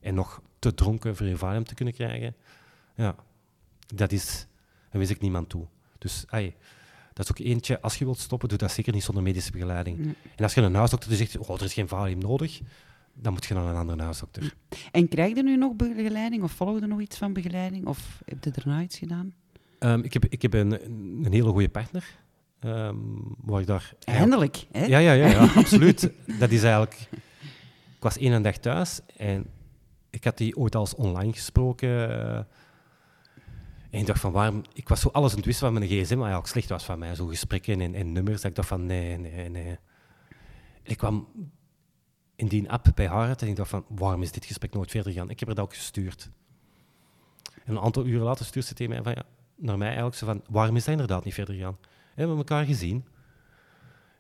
[0.02, 2.36] en nog te dronken voor je valium te kunnen krijgen.
[2.96, 3.16] Ja,
[3.96, 4.48] dat is,
[4.90, 5.68] dat wens ik niemand toe.
[5.98, 6.56] Dus ay,
[7.14, 10.16] dat is ook eentje, als je wilt stoppen, doe dat zeker niet zonder medische begeleiding.
[10.36, 12.62] En als je een huisdokter zegt, oh, er is geen valium nodig,
[13.22, 14.54] dan moet je naar een andere huisdokter.
[14.92, 17.86] En krijg je nu nog begeleiding of volg je nog iets van begeleiding?
[17.86, 19.34] Of heb je erna iets gedaan?
[19.80, 20.72] Um, ik heb, ik heb een,
[21.26, 22.04] een hele goede partner.
[22.66, 24.86] Um, waar ik daar Eindelijk, hè?
[24.86, 26.12] Ja, ja, ja, ja absoluut.
[26.40, 27.10] Dat is eigenlijk...
[27.96, 29.46] Ik was één dag thuis en
[30.10, 31.90] ik had die ooit als online gesproken.
[31.90, 32.38] Uh,
[33.90, 34.62] en ik dacht van waarom...
[34.74, 37.00] Ik was zo alles aan het wisten van mijn gsm, maar eigenlijk slecht was van
[37.00, 37.16] mij.
[37.16, 38.42] Zo gesprekken en, en nummers.
[38.42, 39.78] Dat ik dacht van nee, nee, nee.
[40.84, 41.28] ik kwam
[42.38, 45.12] in die app bij haar en ik dacht van waarom is dit gesprek nooit verder
[45.12, 45.30] gegaan?
[45.30, 46.30] Ik heb er dat ook gestuurd.
[47.66, 49.24] En een aantal uren later stuurt ze tegen mij van ja,
[49.56, 51.78] naar mij eigenlijk zo van waarom is dat inderdaad niet verder gegaan?
[51.82, 53.06] We hebben elkaar gezien.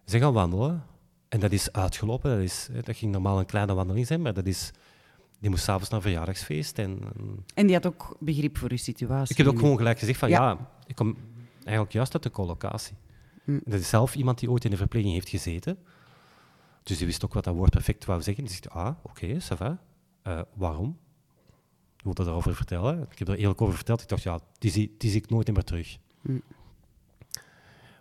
[0.05, 0.83] Ze gaan wandelen.
[1.29, 2.31] En dat is uitgelopen.
[2.31, 4.71] Dat, is, dat ging normaal een kleine wandeling zijn, maar dat is
[5.39, 6.79] die moest s'avonds naar een verjaardagsfeest.
[6.79, 6.99] En,
[7.53, 9.35] en die had ook begrip voor uw situatie?
[9.35, 11.17] Ik heb ook gewoon gelijk gezegd van ja, ik kom
[11.63, 12.95] eigenlijk juist uit de collocatie.
[13.43, 13.59] Hm.
[13.63, 15.77] Dat is zelf iemand die ooit in de verpleging heeft gezeten.
[16.87, 18.43] Dus die wist ook wat dat woord perfect wou zeggen.
[18.43, 19.77] Die zegt, ah, oké, okay, ça va.
[20.27, 20.97] Uh, waarom?
[21.97, 23.07] Ik wilde daarover vertellen.
[23.11, 24.01] Ik heb er eerlijk over verteld.
[24.01, 25.97] Ik dacht, ja, die zie, die zie ik nooit meer terug.
[26.21, 26.39] Hm.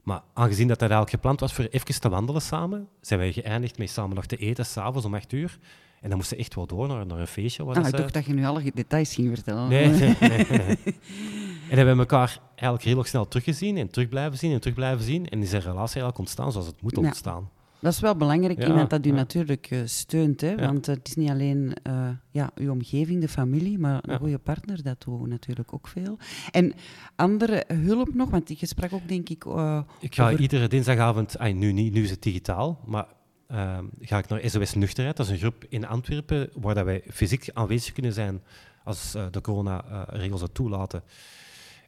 [0.03, 3.79] Maar aangezien dat dat eigenlijk gepland was voor even te wandelen samen, zijn wij geëindigd
[3.79, 5.59] met samen nog te eten, s'avonds om acht uur.
[6.01, 7.63] En dan moesten echt wel door naar, naar een feestje.
[7.63, 9.69] Ah, ik dacht dat je nu alle details ging vertellen.
[9.69, 10.79] Nee, nee, nee,
[11.71, 15.05] En hebben we elkaar eigenlijk heel snel teruggezien en terug blijven zien en terug blijven
[15.05, 15.29] zien.
[15.29, 17.51] En is een relatie eigenlijk ontstaan zoals het moet ontstaan.
[17.81, 20.41] Dat is wel belangrijk, iemand dat u natuurlijk uh, steunt.
[20.41, 20.57] Hè?
[20.57, 24.83] Want het is niet alleen uh, ja, uw omgeving, de familie, maar een goede partner,
[24.83, 26.19] dat doet natuurlijk ook veel.
[26.51, 26.73] En
[27.17, 29.45] andere hulp nog, want je sprak ook denk ik...
[29.45, 33.07] Uh, ik ga iedere dinsdagavond, ay, nu, niet, nu is het digitaal, maar
[33.51, 35.17] uh, ga ik naar SOS Nuchterheid.
[35.17, 38.43] Dat is een groep in Antwerpen waar dat wij fysiek aanwezig kunnen zijn
[38.85, 41.03] als de coronaregels het toelaten.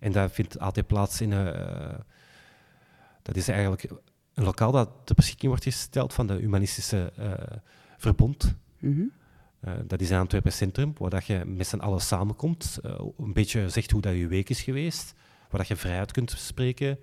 [0.00, 1.30] En dat vindt altijd plaats in...
[3.22, 3.90] Dat is eigenlijk
[4.38, 7.12] een lokaal dat ter beschikking wordt gesteld van de Humanistische
[7.96, 8.54] Verbond.
[8.78, 9.12] Mm
[9.86, 12.78] dat is in Antwerpen Centrum, waar dat je met z'n allen samenkomt.
[13.18, 15.14] een beetje zegt hoe dat je week is geweest.
[15.50, 16.98] Waar dat je vrijheid kunt spreken.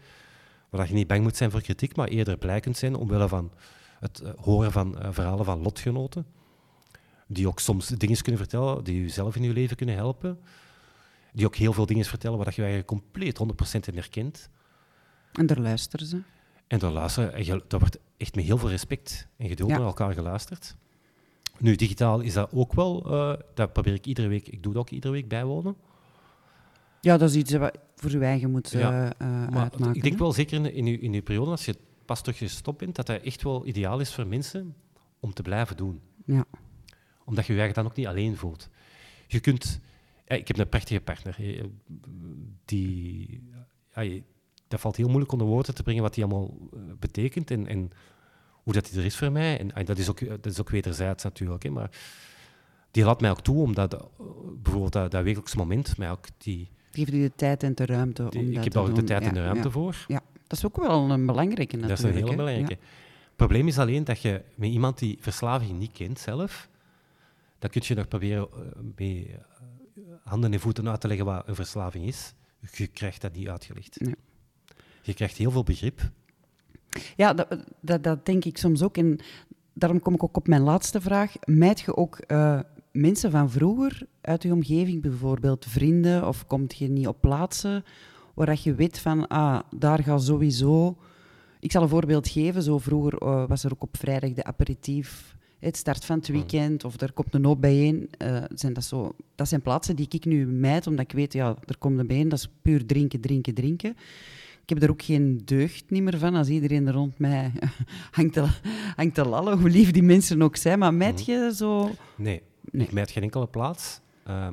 [0.70, 3.28] Waar dat je niet bang moet zijn voor kritiek, maar eerder blij kunt zijn omwille
[3.28, 3.52] van
[4.00, 6.26] het eh, horen van verhalen van lotgenoten,
[7.28, 10.40] die ook soms dingen kunnen vertellen die u zelf in uw leven kunnen helpen,
[11.34, 14.50] die ook heel veel dingen vertellen waar je eigenlijk compleet 100% in herkent.
[15.34, 16.22] En daar luisteren ze.
[16.68, 20.14] En daar luisteren, en daar wordt echt met heel veel respect en geduld naar elkaar
[20.14, 20.76] geluisterd.
[21.58, 24.82] Nu, digitaal is dat ook wel, uh, dat probeer ik iedere week, ik doe dat
[24.82, 25.76] ook iedere week bijwonen.
[27.02, 29.94] Ja, dat is iets wat voor uw eigen moet ja, uitmaken.
[29.94, 32.78] Ik denk wel zeker in, in, uw, in uw periode, als je pas terug gestopt
[32.78, 34.76] bent, dat dat echt wel ideaal is voor mensen
[35.20, 36.02] om te blijven doen.
[36.26, 36.46] Ja.
[37.26, 38.70] Omdat je je dan ook niet alleen voelt.
[39.28, 39.80] Je kunt...
[40.28, 41.38] Ja, ik heb een prachtige partner.
[42.66, 43.44] Die...
[43.94, 44.22] Ja,
[44.68, 47.92] dat valt heel moeilijk onder woorden te brengen wat die allemaal eh, betekent en, en
[48.64, 49.60] hoe dat die er is voor mij.
[49.60, 51.64] En dat is ook, dat is ook wederzijds natuurlijk.
[51.64, 51.90] Hè, maar
[52.92, 54.00] die laat mij ook toe, omdat uh,
[54.62, 56.70] bijvoorbeeld dat, dat wekelijks moment mij ook die...
[56.92, 59.04] Geeft u de tijd en de ruimte om die, dat Ik heb daar ook de
[59.04, 60.06] tijd en de ruimte voor.
[60.08, 60.22] Ja.
[60.48, 61.88] Dat is ook wel een belangrijke natuurlijk.
[61.88, 62.74] Dat is een hele belangrijke.
[63.36, 66.70] Het probleem is alleen dat je met iemand die verslaving niet kent zelf,
[67.60, 68.60] dan kun je nog proberen uh,
[68.96, 69.26] met
[70.24, 72.34] handen en voeten uit te leggen wat een verslaving is.
[72.72, 74.00] Je krijgt dat niet uitgelegd.
[74.00, 74.16] Nee.
[75.06, 76.10] Je krijgt heel veel begrip.
[77.16, 78.98] Ja, dat, dat, dat, denk ik soms ook.
[78.98, 79.20] En
[79.74, 81.34] daarom kom ik ook op mijn laatste vraag.
[81.44, 82.60] Meid je ook uh,
[82.92, 87.84] mensen van vroeger uit je omgeving, bijvoorbeeld vrienden, of komt je niet op plaatsen
[88.34, 90.98] waar je weet van, ah, daar gaat sowieso...
[91.60, 92.62] Ik zal een voorbeeld geven.
[92.62, 96.36] Zo vroeger uh, was er ook op vrijdag de aperitief, het start van het hmm.
[96.36, 98.10] weekend, of er komt een hoop bijeen.
[98.24, 101.56] Uh, zijn dat, zo, dat zijn plaatsen die ik nu mijd, omdat ik weet, ja,
[101.66, 103.96] er komt een bijeen, dat is puur drinken, drinken, drinken.
[104.66, 107.52] Ik heb er ook geen deugd niet meer van als iedereen er rond mij
[108.12, 108.48] hangt te,
[108.96, 110.80] hangt te lallen, hoe lief die mensen ook zijn.
[110.80, 111.34] Maar mijd hmm.
[111.34, 111.92] je zo...
[112.16, 112.42] Nee,
[112.72, 112.86] nee.
[112.86, 114.00] ik mijd geen enkele plaats.
[114.28, 114.48] Uh,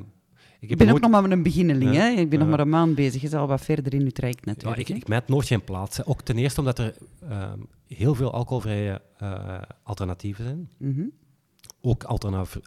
[0.59, 1.95] ik ben ook nog maar een beginneling.
[1.95, 2.09] hè?
[2.09, 3.21] Ik ben nog maar een maand bezig.
[3.21, 4.87] Je zal wat verder in je traject natuurlijk.
[4.87, 6.05] Ja, ik, ik nooit geen plaats.
[6.05, 6.95] Ook ten eerste omdat er...
[7.23, 7.53] Uh,
[7.87, 10.69] heel veel alcoholvrije uh, alternatieven zijn.
[10.77, 11.05] Mhm.
[11.81, 12.03] Ook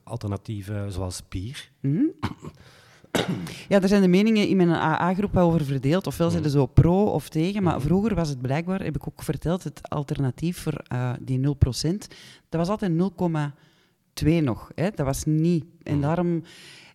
[0.05, 1.71] alternatieven zoals bier.
[1.81, 2.05] Mhm.
[3.69, 6.07] Ja, er zijn de meningen in mijn AA-groep over verdeeld.
[6.07, 7.63] Ofwel zijn ze zo pro of tegen.
[7.63, 7.87] Maar Mhm.
[7.87, 12.07] vroeger was het blijkbaar, heb ik ook verteld, het alternatief voor uh, die 0%.
[12.49, 14.71] Dat was altijd 0,2 nog.
[14.75, 14.91] Hè?
[14.95, 15.65] Dat was niet.
[15.83, 16.03] En Mhm.
[16.03, 16.43] daarom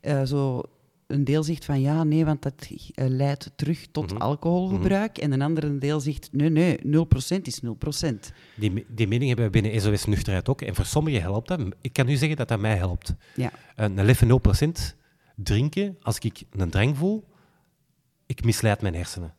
[0.01, 0.61] uh, zo
[1.07, 4.22] een deel zegt van ja, nee, want dat uh, leidt terug tot Mhm.
[4.22, 5.17] alcoholgebruik.
[5.17, 8.32] En een andere deel zegt nee, nee, 0% is 0%.
[8.55, 10.61] Die, die mening hebben we binnen SOS Nuchterheid ook.
[10.61, 11.59] En voor sommigen helpt dat.
[11.82, 13.13] Ik kan nu zeggen dat dat mij helpt.
[13.36, 13.51] Ja.
[13.76, 14.95] Een leffe 0%
[15.36, 17.28] drinken, als ik een drang voel,
[18.26, 19.34] ik misleid mijn hersenen.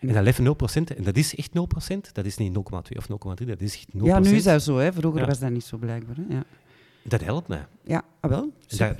[0.00, 2.60] En dat leffe 0%, en dat is echt 0%, dat is niet 0,2
[2.96, 3.08] of
[3.40, 4.00] 0,3, dat is echt 0%.
[4.02, 4.76] Ja, nu is dat zo.
[4.76, 4.92] Hè.
[4.92, 5.26] Vroeger Ja.
[5.26, 6.16] was dat niet zo blijkbaar.
[6.16, 6.34] Hè.
[6.34, 6.44] Ja.
[7.02, 7.66] Dat helpt mij.
[7.84, 8.52] Ja, ah, wel.
[8.66, 8.96] Dat,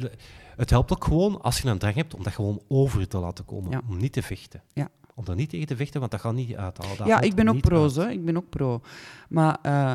[0.56, 3.44] het helpt ook gewoon als je een drang hebt om dat gewoon over te laten
[3.44, 3.70] komen.
[3.70, 3.82] Ja.
[3.88, 4.62] Om niet te vechten.
[4.72, 4.88] Ja.
[5.14, 6.96] Om daar niet tegen te vechten, want dat gaat niet uithalen.
[6.96, 8.02] Dat ja, ik ben ook pro, zo.
[8.08, 8.80] Ik ben ook pro.
[9.28, 9.94] Maar uh,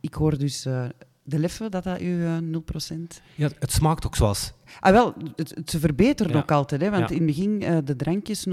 [0.00, 0.84] ik hoor dus uh,
[1.26, 2.96] de leffe, dat dat uw uh, 0%...
[3.34, 4.52] Ja, het smaakt ook zoals...
[4.80, 6.38] Ah, wel, het, het, ze verbeteren Ja.
[6.38, 6.80] ook altijd.
[6.80, 7.14] Hè, want Ja.
[7.16, 8.50] in het begin, uh, de drankjes 0%.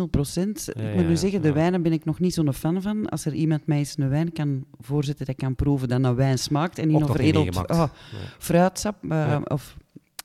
[0.75, 3.09] ik moet nu zeggen, de wijnen ben ik nog niet zo'n fan van.
[3.09, 6.15] Als er iemand mij eens een wijn kan voorzetten dat ik kan proeven, dat naar
[6.15, 6.77] wijn smaakt.
[6.79, 7.09] En niet nog
[7.69, 7.83] oh,
[8.37, 9.03] fruitsap.
[9.03, 9.41] uh, Ja.
[9.45, 9.77] Of,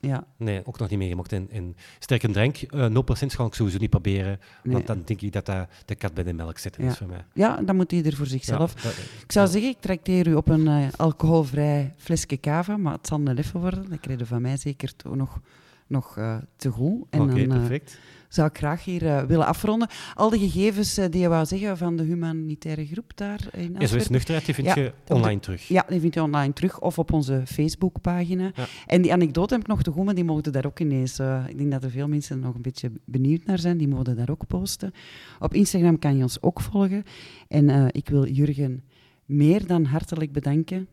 [0.07, 1.33] ja, Nee, ook nog niet meegemaakt.
[1.33, 2.93] En, en sterke drank, eh 0%
[3.27, 4.41] ga ik sowieso niet proberen.
[4.63, 4.73] nee.
[4.75, 6.85] Want dan denk ik dat dat de kat bij de melk zit Ja.
[6.91, 7.25] is voor mij.
[7.35, 8.75] ja, dan moet ieder voor zichzelf.
[8.77, 12.93] Ja, dat- Ik zou zeggen, ik trakteer u op een eh, alcoholvrij flesje cava, maar
[12.93, 13.91] het zal een leffe worden.
[13.91, 15.41] Dat krijg je van mij zeker toch nog,
[15.87, 17.03] nog eh, te goed.
[17.11, 17.99] Oké, perfect.
[18.29, 19.89] Zou ik graag hier eh, willen afronden.
[20.15, 24.13] Al de gegevens eh, die je wou zeggen van de humanitaire groep daar in Antwerpen,
[24.13, 25.69] nuchterheid, die vind Ja, je de- online terug.
[25.69, 28.51] ja, die vind je online terug of op onze Facebookpagina.
[28.55, 28.65] Ja.
[28.87, 31.19] En die anekdote heb ik nog te goed, maar die mogen daar ook ineens...
[31.19, 33.77] eh, ik denk dat er veel mensen nog een beetje benieuwd naar zijn.
[33.77, 34.93] Die mogen daar ook posten.
[35.39, 37.03] Op Instagram kan je ons ook volgen.
[37.49, 38.83] En ik wil Jurgen
[39.25, 40.89] meer dan hartelijk bedanken.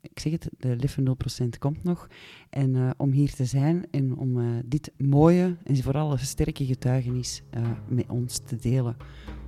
[0.00, 1.02] Ik zeg het, de Leffe
[1.44, 2.08] 0% komt nog.
[2.50, 6.64] En eh, om hier te zijn en om eh, dit mooie en vooral een sterke
[6.66, 8.96] getuigenis eh, met ons te delen.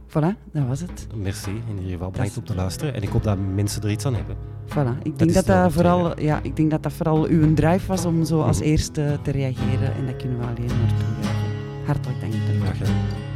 [0.09, 1.07] Voilà, dat was het.
[1.16, 2.94] Merci, in ieder geval bedankt om te luisteren.
[2.94, 4.36] En ik hoop dat mensen er iets aan hebben.
[4.66, 5.03] Voilà.
[5.03, 8.24] Ik denk dat dat, vooral, ja, ik denk dat dat vooral uw drive was om
[8.24, 8.66] zo als Mhm.
[8.66, 9.94] eerste te reageren.
[9.94, 11.84] En dat kunnen we alleen maar toejuichen.
[11.86, 13.30] Hartelijk dank daarvoor.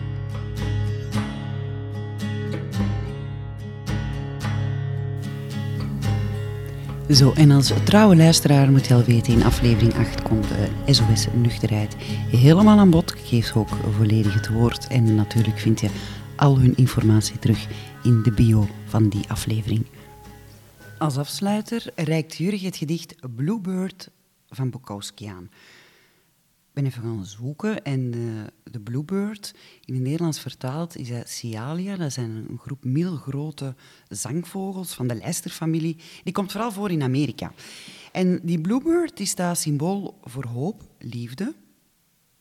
[7.10, 10.46] Zo, en als trouwe luisteraar moet je al weten, in aflevering 8 komt
[10.86, 11.94] SOS Nuchterheid
[12.30, 13.10] helemaal aan bod.
[13.10, 14.86] Ik geef ook volledig het woord.
[14.86, 15.88] En natuurlijk vind je
[16.36, 17.66] al hun informatie terug
[18.02, 19.86] in de bio van die aflevering.
[20.98, 24.10] Als afsluiter reikt Jurgen het gedicht Bluebird
[24.48, 25.50] van Bukowski aan.
[26.74, 29.54] Ben even gaan zoeken en de, de bluebird,
[29.84, 31.96] in het Nederlands vertaald, is dat Cialia.
[31.96, 33.74] Dat zijn een groep middelgrote
[34.08, 35.96] zangvogels van de lijsterfamilie.
[36.24, 37.52] Die komt vooral voor in Amerika.
[38.12, 41.54] En die bluebird die staat symbool voor hoop, liefde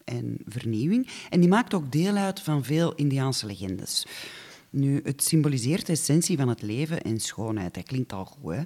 [0.04, 1.08] en vernieuwing.
[1.30, 4.06] En die maakt ook deel uit van veel Indiaanse legendes.
[4.70, 7.74] Nu, het symboliseert de essentie van het leven en schoonheid.
[7.74, 8.62] Dat klinkt al goed, hè?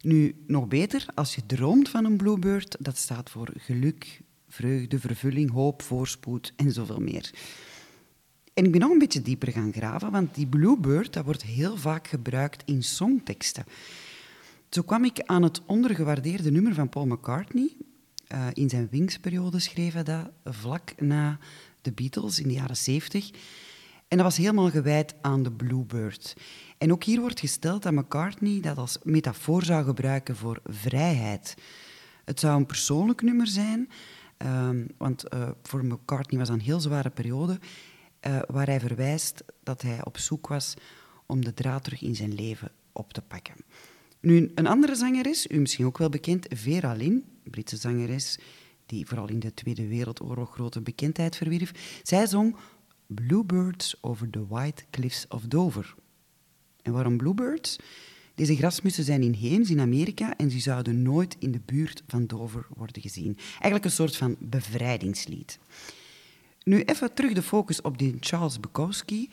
[0.00, 5.50] Nu, nog beter, als je droomt van een bluebird, dat staat voor geluk, vreugde, vervulling,
[5.50, 7.30] hoop, voorspoed en zoveel meer.
[8.54, 11.76] En ik ben nog een beetje dieper gaan graven, want die bluebird dat wordt heel
[11.76, 13.64] vaak gebruikt in songteksten.
[14.70, 17.76] Zo kwam ik aan het ondergewaardeerde nummer van Paul McCartney.
[18.32, 21.38] Uh, in zijn Wings-periode schreef hij dat vlak na
[21.82, 23.30] de Beatles in de jaren 70.
[24.08, 26.36] En dat was helemaal gewijd aan de bluebird.
[26.78, 31.56] En ook hier wordt gesteld dat McCartney dat als metafoor zou gebruiken voor vrijheid.
[32.24, 33.88] Het zou een persoonlijk nummer zijn,
[34.38, 37.58] um, want uh, voor McCartney was dat een heel zware periode,
[38.26, 40.74] uh, waar hij verwijst dat hij op zoek was
[41.26, 43.54] om de draad terug in zijn leven op te pakken.
[44.20, 48.38] Nu, een andere zangeres, u misschien ook wel bekend, Vera Lynn, Britse zangeres,
[48.86, 52.56] die vooral in de Tweede Wereldoorlog grote bekendheid verwierf, zij zong
[53.06, 55.94] Bluebirds over the White Cliffs of Dover.
[56.82, 57.78] En waarom bluebirds?
[58.38, 62.66] Deze grasmussen zijn inheems in Amerika en ze zouden nooit in de buurt van Dover
[62.76, 63.36] worden gezien.
[63.50, 65.58] Eigenlijk een soort van bevrijdingslied.
[66.62, 69.30] Nu even terug de focus op die Charles Bukowski.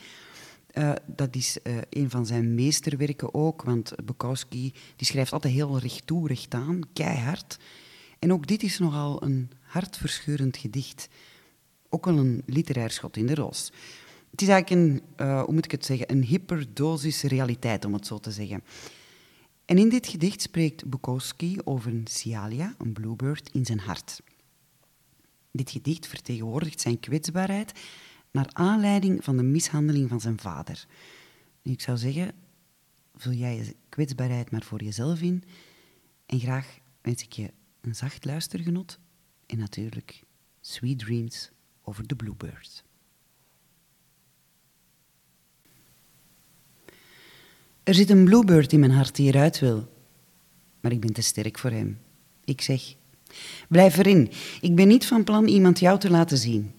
[0.73, 5.79] Uh, dat is uh, een van zijn meesterwerken ook, want Bukowski die schrijft altijd heel
[5.79, 7.57] recht toe, recht aan, keihard.
[8.19, 11.07] En ook dit is nogal een hartverscheurend gedicht.
[11.89, 13.71] Ook wel een literair schot in de roos.
[14.31, 18.07] Het is eigenlijk een, uh, hoe moet ik het zeggen, een hyperdosis realiteit, om het
[18.07, 18.63] zo te zeggen.
[19.65, 24.21] En in dit gedicht spreekt Bukowski over een Cialia, een bluebird, in zijn hart.
[25.51, 27.71] Dit gedicht vertegenwoordigt zijn kwetsbaarheid
[28.31, 30.87] naar aanleiding van de mishandeling van zijn vader.
[31.61, 32.31] Ik zou zeggen,
[33.15, 35.43] vul jij je kwetsbaarheid maar voor jezelf in.
[36.25, 38.99] En graag wens ik je een zacht luistergenot
[39.45, 40.23] en natuurlijk
[40.61, 41.51] sweet dreams
[41.81, 42.83] over de bluebird.
[47.85, 49.87] Er zit een bluebird in mijn hart die eruit wil,
[50.79, 51.99] maar ik ben te sterk voor hem.
[52.45, 52.95] Ik zeg,
[53.69, 54.31] blijf erin.
[54.61, 56.71] Ik ben niet van plan iemand jou te laten zien.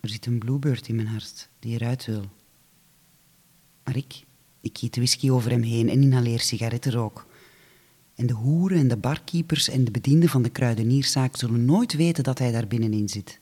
[0.00, 2.24] Er zit een bluebird in mijn hart die eruit wil.
[3.84, 4.24] Maar ik,
[4.60, 7.26] ik giet whisky over hem heen en inhaleer sigarettenrook.
[8.14, 12.24] En de hoeren en de barkeepers en de bedienden van de kruidenierszaak zullen nooit weten
[12.24, 13.40] dat hij daar binnenin zit.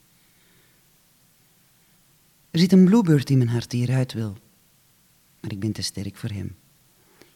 [2.50, 4.36] Er zit een bluebird in mijn hart die eruit wil.
[5.40, 6.56] Maar ik ben te sterk voor hem.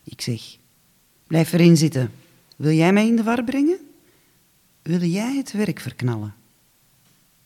[0.04, 0.56] Ik zeg,
[1.26, 2.10] blijf erin zitten.
[2.56, 3.78] Wil jij mij in de war brengen?
[4.82, 6.34] Wil jij het werk verknallen?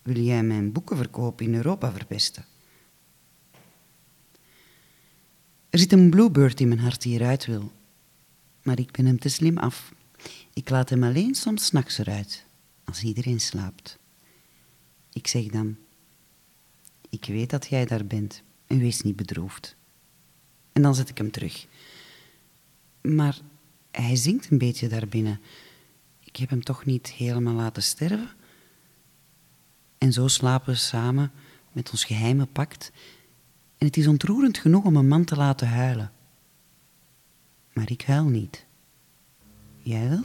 [0.02, 2.44] Wil jij mijn boekenverkoop in Europa verpesten?
[5.70, 7.72] Er zit een bluebird in mijn hart die eruit wil.
[8.62, 9.92] Maar ik ben hem te slim af.
[10.52, 12.44] Ik laat hem alleen soms nachts eruit,
[12.84, 13.98] als iedereen slaapt.
[15.12, 15.76] Ik zeg dan,
[17.11, 19.76] ik weet dat jij daar bent en wees niet bedroefd.
[20.74, 21.66] En dan zet ik hem terug.
[23.02, 23.38] Maar
[23.90, 25.40] hij zingt een beetje daarbinnen.
[26.20, 28.30] Ik heb hem toch niet helemaal laten sterven?
[29.98, 31.32] En zo slapen we samen
[31.72, 32.92] met ons geheime pact.
[33.78, 36.12] En het is ontroerend genoeg om een man te laten huilen.
[37.72, 38.66] Maar ik huil niet.
[39.78, 40.22] Jij wel?